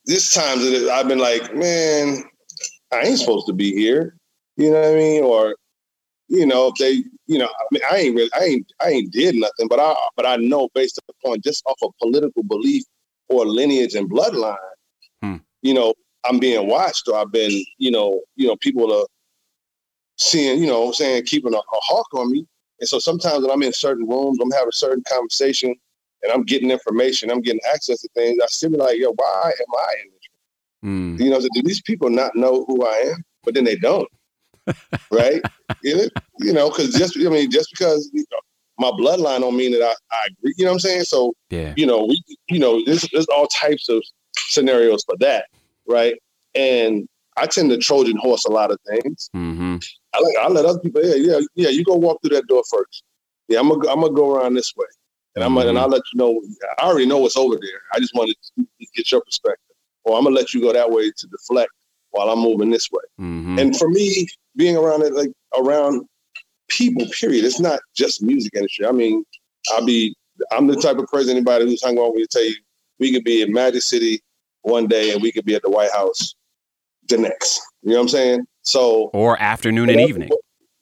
[0.07, 2.25] this times that I've been like, man,
[2.95, 4.17] I ain't supposed to be here.
[4.57, 5.25] You know what I mean?
[5.25, 5.57] Or,
[6.29, 9.13] you know, if they, you know, I mean, I ain't really, I ain't, I ain't
[9.13, 12.85] did nothing, but I, but I know based upon just off of political belief
[13.29, 14.57] or lineage and bloodline,
[15.23, 15.37] Hmm.
[15.63, 19.07] you know, I'm being watched or I've been, you know, you know, people are
[20.17, 22.47] seeing, you know, I'm saying keeping a, a hawk on me.
[22.81, 25.75] And so sometimes when I'm in certain rooms, I'm having a certain conversation
[26.23, 28.39] and I'm getting information, I'm getting access to things.
[28.43, 30.11] I still be like, yo, why am I in?
[30.85, 31.19] Mm.
[31.19, 33.25] You know, so do these people not know who I am?
[33.45, 34.09] But then they don't,
[35.11, 35.43] right?
[35.83, 38.39] you know, because just I mean, just because you know,
[38.79, 40.55] my bloodline don't mean that I, I agree.
[40.57, 41.05] You know what I'm saying?
[41.05, 41.75] So Yeah.
[41.77, 44.03] you know, we, you know, there's, there's all types of
[44.37, 45.47] scenarios for that,
[45.89, 46.15] right?
[46.55, 49.29] And I tend to Trojan horse a lot of things.
[49.35, 49.77] Mm-hmm.
[50.15, 51.69] I let I let other people, yeah, yeah, yeah.
[51.69, 53.03] You go walk through that door first.
[53.49, 54.87] Yeah, I'm gonna I'm gonna go around this way,
[55.35, 56.41] and I'm gonna, and I'll let you know.
[56.79, 57.81] I already know what's over there.
[57.93, 59.74] I just wanted to get your perspective,
[60.05, 61.71] or I'm gonna let you go that way to deflect
[62.11, 63.03] while I'm moving this way.
[63.21, 63.59] Mm-hmm.
[63.59, 66.07] And for me, being around it, like around
[66.69, 67.45] people, period.
[67.45, 68.87] It's not just music industry.
[68.87, 69.25] I mean,
[69.73, 70.15] I'll be.
[70.51, 72.55] I'm the type of person anybody who's hung on with tell you
[72.99, 74.21] we could be in Magic City
[74.63, 76.35] one day and we could be at the White House
[77.09, 77.61] the next.
[77.83, 78.47] You know what I'm saying?
[78.63, 80.31] So or afternoon and evening.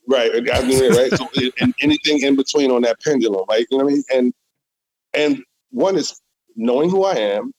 [0.08, 1.12] Right, afternoon, right.
[1.12, 1.28] So
[1.60, 3.66] and anything in between on that pendulum, right?
[3.70, 4.04] You know what I mean?
[4.12, 4.34] And
[5.14, 6.18] and one is
[6.56, 7.52] knowing who I am,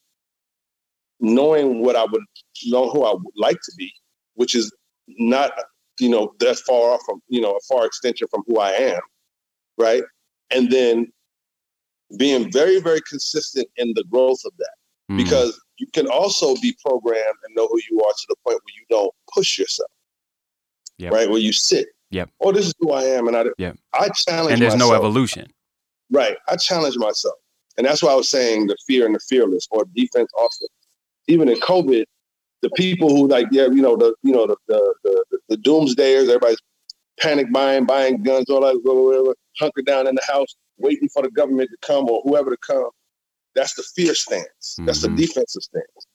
[1.24, 2.21] knowing what I would
[2.65, 3.91] know who I would like to be,
[4.36, 4.71] which is
[5.07, 5.51] not
[5.99, 9.01] you know that far off from you know a far extension from who I am,
[9.78, 10.03] right?
[10.51, 11.11] And then
[12.17, 14.76] being very very consistent in the growth of that
[15.11, 15.17] Mm.
[15.17, 18.74] because you can also be programmed and know who you are to the point where
[18.74, 19.91] you don't push yourself.
[20.97, 21.11] Yep.
[21.11, 21.88] Right, where you sit.
[22.11, 22.30] Yep.
[22.39, 23.45] Oh, this is who I am, and I.
[23.57, 23.78] Yep.
[23.93, 24.53] I challenge.
[24.53, 25.51] and there's no evolution.
[26.11, 27.36] Right, I challenge myself,
[27.78, 30.69] and that's why I was saying the fear and the fearless, or defense, offense.
[31.28, 32.05] Even in COVID,
[32.61, 36.24] the people who like, yeah, you know, the you know the the the, the, doomsdayers,
[36.28, 36.57] everybody's
[37.19, 41.32] panic buying, buying guns, all that, whatever, hunker down in the house, waiting for the
[41.32, 42.89] government to come or whoever to come.
[43.55, 44.78] That's the fear stance.
[44.86, 45.17] That's the Mhm.
[45.17, 46.07] defensive stance.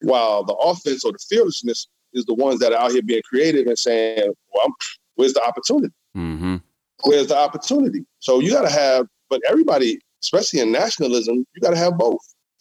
[0.00, 3.66] While the offense or the fearlessness is the ones that are out here being creative
[3.66, 4.72] and saying, "Well, I'm-
[5.14, 5.94] where's the opportunity?
[6.16, 6.56] Mm-hmm.
[7.04, 11.70] Where's the opportunity?" So you got to have, but everybody, especially in nationalism, you got
[11.70, 12.20] to have both.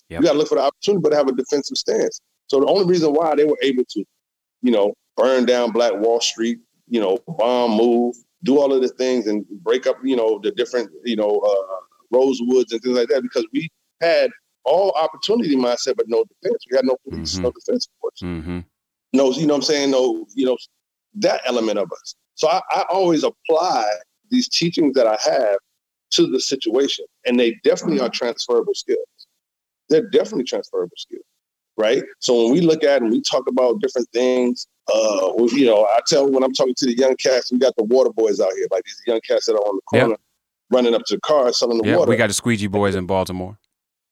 [0.10, 0.22] Yep.
[0.22, 2.20] You got to look for the opportunity, but have a defensive stance.
[2.47, 4.03] So the only reason why they were able to,
[4.62, 8.88] you know, burn down Black Wall Street, you know, bomb, move, do all of the
[8.89, 13.10] things, and break up, you know, the different, you know, uh, Rosewoods and things like
[13.10, 13.70] that, because we
[14.01, 14.32] had
[14.64, 16.64] all opportunity mindset, but no defense.
[16.72, 17.43] We had no police, Mhm.
[17.43, 18.60] no defense force, Mm-hmm.
[19.14, 19.91] no, you know what I'm saying?
[19.91, 20.57] No, you know,
[21.16, 22.16] that element of us.
[22.36, 23.86] So I, I always apply
[24.32, 25.57] these teachings that I have
[26.12, 29.18] to the situation, and they definitely are transferable skills.
[29.90, 31.24] They're definitely transferable skills,
[31.78, 32.04] right?
[32.20, 36.00] So when we look at and we talk about different things, uh, you know, I
[36.08, 38.68] tell when I'm talking to the young cats, we got the water boys out here,
[38.72, 40.02] like these young cats that are on the Yep.
[40.02, 40.18] corner,
[40.72, 42.10] running up to the car selling the Yeah, water.
[42.10, 43.58] we got the squeegee boys in Baltimore.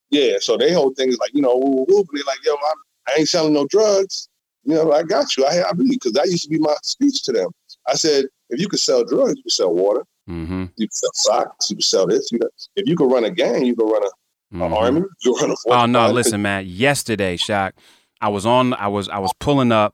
[0.09, 2.53] Yeah, so they whole thing is like, you know, woo, woo, woo, they like, yo,
[2.53, 2.77] I'm,
[3.09, 4.29] I ain't selling no drugs.
[4.63, 5.45] You know, I got you.
[5.45, 7.49] I, I believe because that used to be my speech to them.
[7.87, 10.03] I said, if you could sell drugs, you could sell water.
[10.29, 10.65] Mm-hmm.
[10.75, 11.69] You could sell socks.
[11.69, 12.31] You could sell this.
[12.31, 14.09] You know, if you could run a gang, you could run a,
[14.51, 14.73] a Mhm.
[14.77, 15.01] army.
[15.23, 15.55] You could run a.
[15.83, 16.65] Oh no, listen, man.
[16.67, 17.75] Yesterday, Shock,
[18.21, 18.73] I was on.
[18.73, 19.09] I was.
[19.09, 19.93] I was pulling up.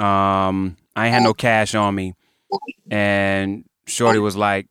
[0.00, 2.14] Um, I ain't had no cash on me,
[2.90, 4.66] and Shorty was like,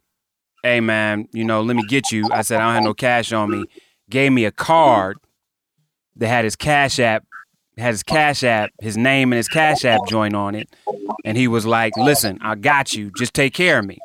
[0.64, 3.32] "Hey, man, you know, let me get you." I said, "I don't have no cash
[3.34, 3.66] on me."
[4.10, 5.18] Gave me a card
[6.18, 7.24] that had his Cash App,
[7.78, 10.70] had his Cash App, his name and his Cash App joint on it,
[11.26, 13.12] and he was like, "Listen, I got you.
[13.18, 13.98] Just take care of me."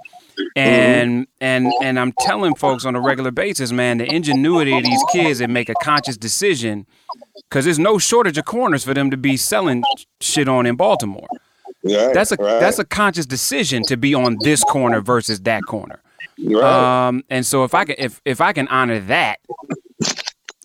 [0.56, 5.02] And and and I'm telling folks on a regular basis, man, the ingenuity of these
[5.12, 6.86] kids that make a conscious decision,
[7.48, 9.82] because there's no shortage of corners for them to be selling
[10.20, 11.28] shit on in Baltimore.
[11.82, 15.62] Right, That's a right, that's a conscious decision to be on this corner versus that
[15.66, 16.02] corner.
[16.44, 17.08] right.
[17.08, 19.38] Um, and so if I can if if I can honor that,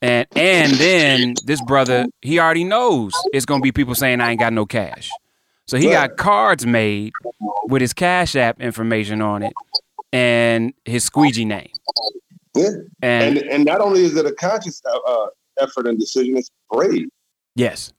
[0.02, 4.40] and and then this brother he already knows it's gonna be people saying I ain't
[4.40, 5.10] got no cash,
[5.68, 7.12] so he got cards made
[7.68, 9.54] with his Cash App information on it
[10.14, 11.70] and his squeegee name.
[12.56, 12.70] yeah.
[13.02, 15.28] And, And and not only is it a conscious uh, uh,
[15.60, 17.08] effort and decision, it's brave.
[17.56, 17.92] yes,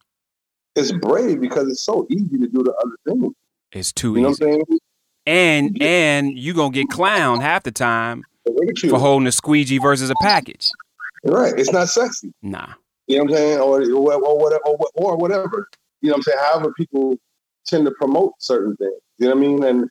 [0.75, 3.33] It's brave because it's so easy to do the other thing.
[3.71, 4.45] it's too You know easy.
[4.45, 4.79] what I'm saying?
[5.25, 8.23] And and you gonna get clowned half the time
[8.89, 10.69] for holding a squeegee versus a package.
[11.25, 11.53] Right.
[11.57, 12.31] It's not sexy.
[12.41, 12.67] Nah.
[13.07, 13.59] You know what I'm saying?
[13.59, 15.67] Or, or, or whatever, or, or whatever.
[16.01, 16.37] You know what I'm saying?
[16.51, 17.17] However, people
[17.67, 18.99] tend to promote certain things.
[19.17, 19.63] You know what I mean?
[19.63, 19.89] And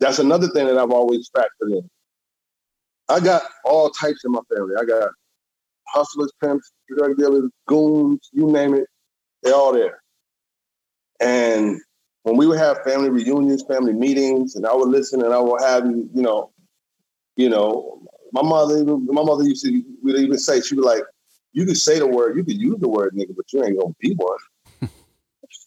[0.00, 1.88] that's another thing that I've always factored in.
[3.08, 4.74] I got all types in my family.
[4.80, 5.10] I got
[5.88, 8.86] hustlers, pimps, drug dealers, goons, you name it.
[9.42, 10.02] They're all there.
[11.20, 11.80] And
[12.22, 15.60] when we would have family reunions, family meetings, and I would listen and I would
[15.62, 16.50] have you, know,
[17.36, 18.02] you know,
[18.32, 21.02] my mother, my mother used to would even say, she was like,
[21.52, 23.94] you could say the word, you could use the word nigga, but you ain't gonna
[24.00, 24.38] be one.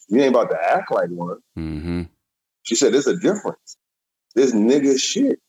[0.08, 1.38] You ain't about to act like one.
[1.58, 2.02] Mm-hmm.
[2.62, 3.76] She said, there's a difference.
[4.34, 5.40] This nigga shit.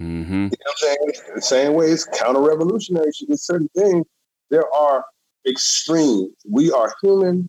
[0.00, 0.32] Mm-hmm.
[0.32, 1.12] You know what I'm saying?
[1.34, 3.28] The same way it's counter-revolutionary shit.
[3.28, 4.04] There's certain things.
[4.50, 5.04] There are
[5.48, 6.34] extremes.
[6.48, 7.48] We are human.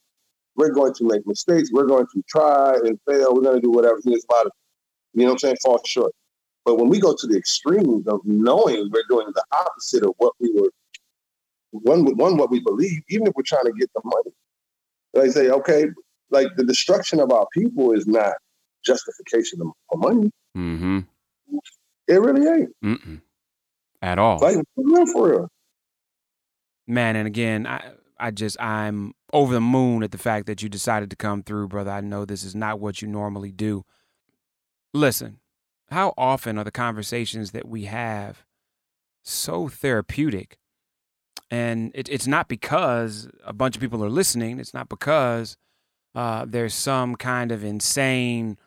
[0.56, 1.70] We're going to make mistakes.
[1.72, 3.36] We're going to try and fail.
[3.36, 4.00] We're going to do whatever.
[4.04, 4.52] There's about lot of,
[5.14, 6.14] you know what I'm saying, fall short.
[6.66, 10.34] But when we go to the extremes of knowing we're doing the opposite of what
[10.40, 10.70] we were,
[11.72, 14.32] one, one what we believe, even if we're trying to get the money,
[15.14, 15.88] they say, okay,
[16.30, 18.34] like the destruction of our people is not
[18.86, 20.32] justification for money.
[20.56, 21.00] Mm-hmm.
[22.08, 22.70] It really ain't.
[22.84, 23.22] Mm-mm.
[24.02, 24.40] At all.
[24.40, 25.50] Like, for real, for real.
[26.88, 27.82] Man, and again, I
[28.20, 31.68] I just I'm over the moon at the fact that you decided to come through,
[31.68, 31.92] brother.
[31.92, 33.84] I know this is not what you normally do.
[34.94, 35.40] Listen,
[35.90, 38.46] how often are the conversations that we have
[39.24, 40.58] so therapeutic?
[41.52, 44.60] And it, it's not because a bunch of people are listening.
[44.60, 45.58] It's not because
[46.18, 48.58] uh, there's some kind of insane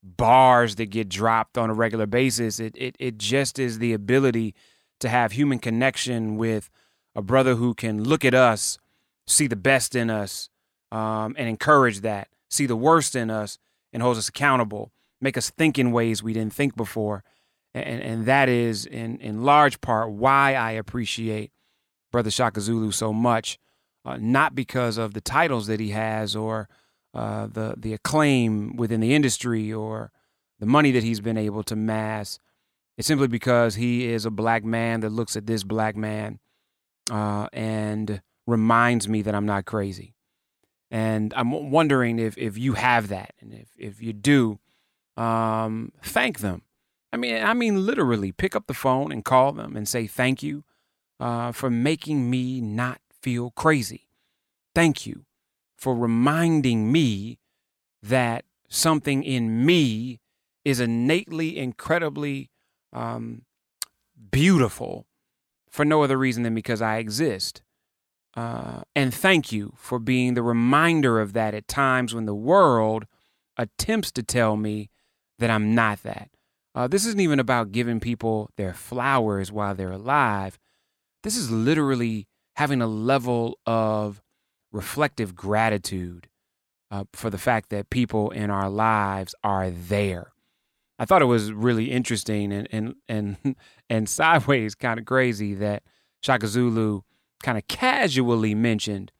[0.00, 2.60] bars that get dropped on a regular basis.
[2.60, 4.54] It, it, it just is the ability
[5.00, 6.70] to have human connection with
[7.16, 8.78] a brother who can look at us,
[9.26, 10.50] see the best in us,
[10.92, 13.58] um, and encourage that, see the worst in us,
[13.92, 17.24] and holds us accountable, make us think in ways we didn't think before.
[17.74, 21.50] And, and that is, in, in large part, why I appreciate
[22.12, 23.58] Brother Chaka Zulu so much.
[24.04, 26.68] Uh, not because of the titles that he has or
[27.14, 30.12] uh, the the acclaim within the industry or
[30.58, 32.38] the money that he's been able to mass.
[32.96, 36.38] It's simply because he is a black man that looks at this black man
[37.10, 40.14] uh, and reminds me that I'm not crazy.
[40.90, 44.58] And I'm wondering if if you have that, and if if you do,
[45.16, 46.62] um, thank them.
[47.12, 50.42] I mean, I mean literally, pick up the phone and call them and say thank
[50.42, 50.64] you
[51.18, 54.08] uh, for making me not feel crazy.
[54.74, 55.24] Thank you
[55.80, 57.38] for reminding me
[58.02, 60.20] that something in me
[60.62, 62.50] is innately, incredibly
[62.92, 63.42] um,
[64.30, 65.06] beautiful
[65.70, 67.62] for no other reason than because I exist.
[68.36, 73.06] Uh, and thank you for being the reminder of that at times when the world
[73.56, 74.90] attempts to tell me
[75.38, 76.28] that I'm not that.
[76.74, 80.58] Uh, this isn't even about giving people their flowers while they're alive.
[81.22, 82.26] This is literally
[82.56, 84.20] having a level of
[84.72, 86.28] reflective gratitude
[86.90, 90.32] uh, for the fact that people in our lives are there.
[90.98, 93.56] I thought it was really interesting and and and
[93.90, 95.82] and sideways kind of crazy that
[96.22, 97.02] Chaka Zulu
[97.42, 99.12] kind of casually mentioned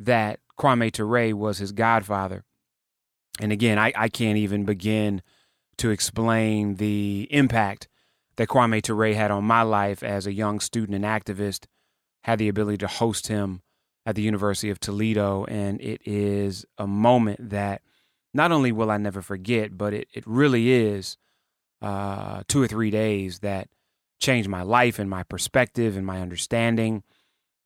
[0.00, 2.44] that Kwame Ture was his godfather.
[3.40, 5.22] And again, I, I can't even begin
[5.76, 7.88] to explain the impact
[8.36, 11.66] that Kwame Ture had on my life as a young student and activist.
[12.24, 13.62] Had the ability to host him
[14.08, 15.44] at the University of Toledo.
[15.44, 17.82] And it is a moment that
[18.32, 21.18] not only will I never forget, but it, it really is
[21.82, 23.68] uh, two or three days that
[24.18, 27.02] changed my life and my perspective and my understanding,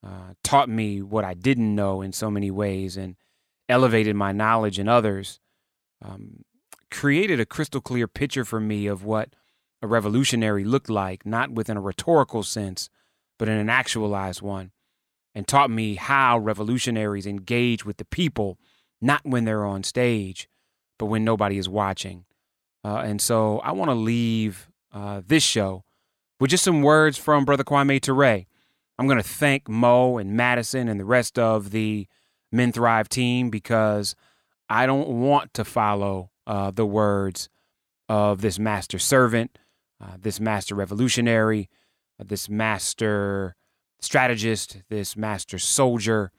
[0.05, 3.15] uh, taught me what I didn't know in so many ways, and
[3.69, 5.39] elevated my knowledge in others.
[6.05, 6.45] Um,
[6.91, 9.37] created a crystal clear picture for me of what
[9.81, 12.89] a revolutionary looked like, not within a rhetorical sense,
[13.39, 14.73] but in an actualized one
[15.35, 18.59] and taught me how revolutionaries engage with the people,
[19.01, 20.49] not when they're on stage,
[20.99, 22.25] but when nobody is watching.
[22.85, 25.85] Uh, and so I want to leave uh, this show
[26.41, 28.45] with just some words from Brother Kwame Ture.
[28.99, 32.07] I'm going to thank Mo and Madison and the rest of the
[32.51, 34.15] Men Thrive team because
[34.69, 37.49] I don't want to follow uh, the words
[38.09, 39.59] of this master servant,
[40.01, 41.71] uh, this master revolutionary,
[42.21, 43.57] uh, this master
[44.03, 46.33] strategist, this master soldier,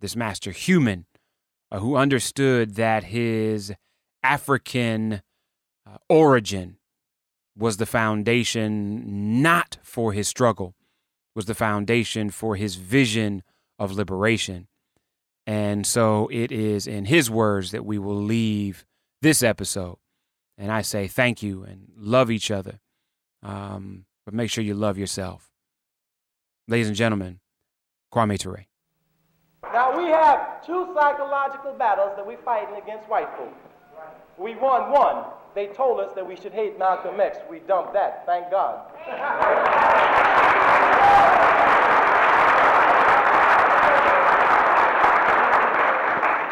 [0.00, 1.06] this master human,
[1.70, 3.72] uh, who understood that his
[4.22, 5.22] African
[5.86, 6.78] uh, origin
[7.56, 10.74] was the foundation not for his struggle,
[11.34, 13.42] was the foundation for his vision
[13.78, 14.68] of liberation.
[15.46, 18.84] And so it is in his words that we will leave
[19.20, 19.98] this episode.
[20.56, 22.80] And I say thank you and love each other.
[23.42, 25.51] Um, but make sure you love yourself.
[26.68, 27.40] Ladies and gentlemen,
[28.14, 28.66] Kwame Ture.
[29.72, 33.52] Now we have two psychological battles that we're fighting against white folk.
[34.38, 35.24] We won one.
[35.56, 37.38] They told us that we should hate Malcolm X.
[37.50, 38.80] We dumped that, thank God.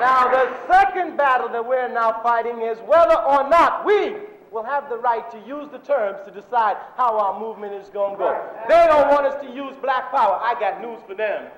[0.00, 4.16] now the second battle that we're now fighting is whether or not we
[4.52, 8.12] will have the right to use the terms to decide how our movement is going
[8.12, 8.40] to go.
[8.68, 10.38] They don't want us to use black power.
[10.42, 11.50] I got news for them.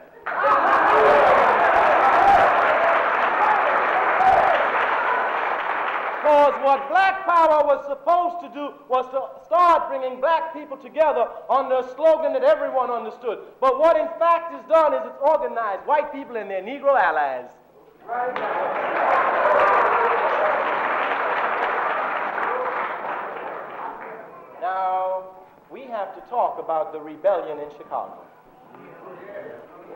[6.23, 11.27] Because what black power was supposed to do was to start bringing black people together
[11.51, 13.41] under a slogan that everyone understood.
[13.61, 17.51] But what in fact is done is it's organized white people and their Negro allies.
[18.07, 19.82] Now,
[25.73, 28.19] we have to talk about the rebellion in Chicago.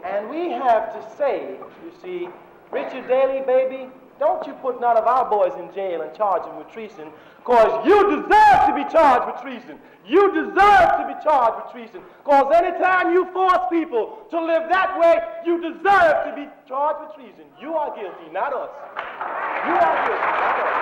[0.05, 2.29] And we have to say, you see,
[2.71, 6.57] Richard Daley, baby, don't you put none of our boys in jail and charge them
[6.57, 9.79] with treason, because you deserve to be charged with treason.
[10.07, 14.99] You deserve to be charged with treason, because anytime you force people to live that
[14.99, 17.45] way, you deserve to be charged with treason.
[17.61, 18.71] You are guilty, not us.
[19.69, 20.73] You are guilty, not us.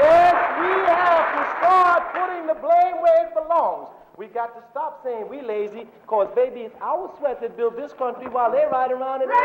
[0.00, 3.88] Yes, we have to start putting the blame where it belongs.
[4.16, 7.92] We got to stop saying we lazy, because baby, it's our sweat that built this
[7.94, 9.36] country while they ride around in We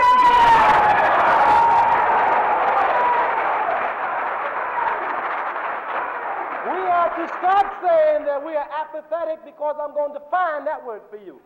[6.91, 11.01] have to stop saying that we are apathetic because I'm going to define that word
[11.09, 11.39] for you.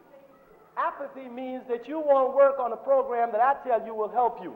[0.78, 4.42] Apathy means that you won't work on a program that I tell you will help
[4.42, 4.56] you.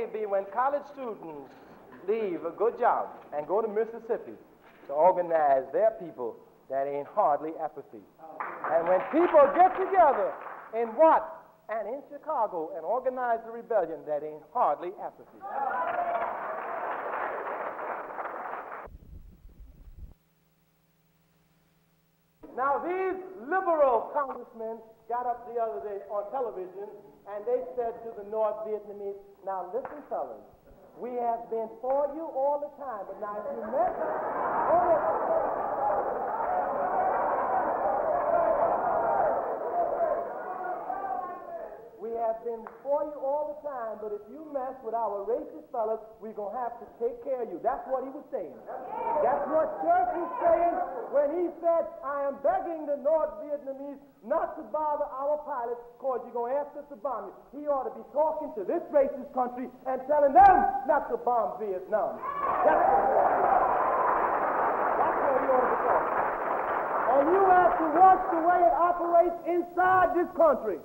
[0.00, 1.52] Baby, when college students
[2.08, 4.32] leave a good job and go to Mississippi
[4.86, 6.36] to organize their people,
[6.70, 8.00] that ain't hardly apathy.
[8.72, 10.32] And when people get together
[10.72, 11.44] in what?
[11.68, 15.38] And in Chicago and organize the rebellion, that ain't hardly apathy.
[22.56, 23.20] Now, these
[23.50, 24.78] liberal congressmen
[25.10, 26.86] got up the other day on television
[27.34, 30.38] and they said to the North Vietnamese, now listen, fellas,
[31.02, 35.69] we have been for you all the time, but now if you met,
[42.44, 46.36] been for you all the time, but if you mess with our racist fellas, we're
[46.36, 47.60] going to have to take care of you.
[47.62, 48.56] That's what he was saying.
[49.20, 50.74] That's what Church was saying
[51.12, 56.24] when he said, I am begging the North Vietnamese not to bother our pilots because
[56.24, 57.34] you're going to ask us to bomb you.
[57.60, 60.56] He ought to be talking to this racist country and telling them
[60.88, 62.20] not to bomb Vietnam.
[62.64, 63.52] That's what he ought to be.
[64.96, 66.20] That's what ought to be talking.
[67.10, 70.78] And you have to watch the way it operates inside this country.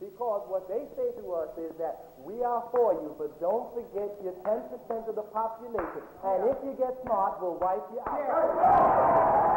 [0.00, 4.10] Because what they say to us is that we are for you, but don't forget
[4.22, 6.02] you're 10% of the population.
[6.24, 9.54] And if you get smart, we'll wipe you out.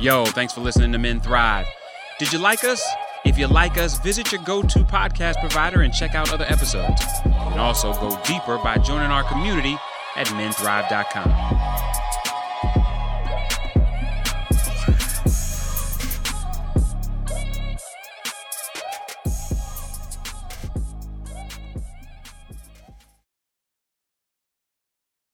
[0.00, 1.66] Yo, thanks for listening to Men Thrive.
[2.18, 2.82] Did you like us?
[3.24, 7.02] If you like us, visit your go to podcast provider and check out other episodes.
[7.24, 9.76] You can also go deeper by joining our community
[10.16, 11.30] at menthrive.com.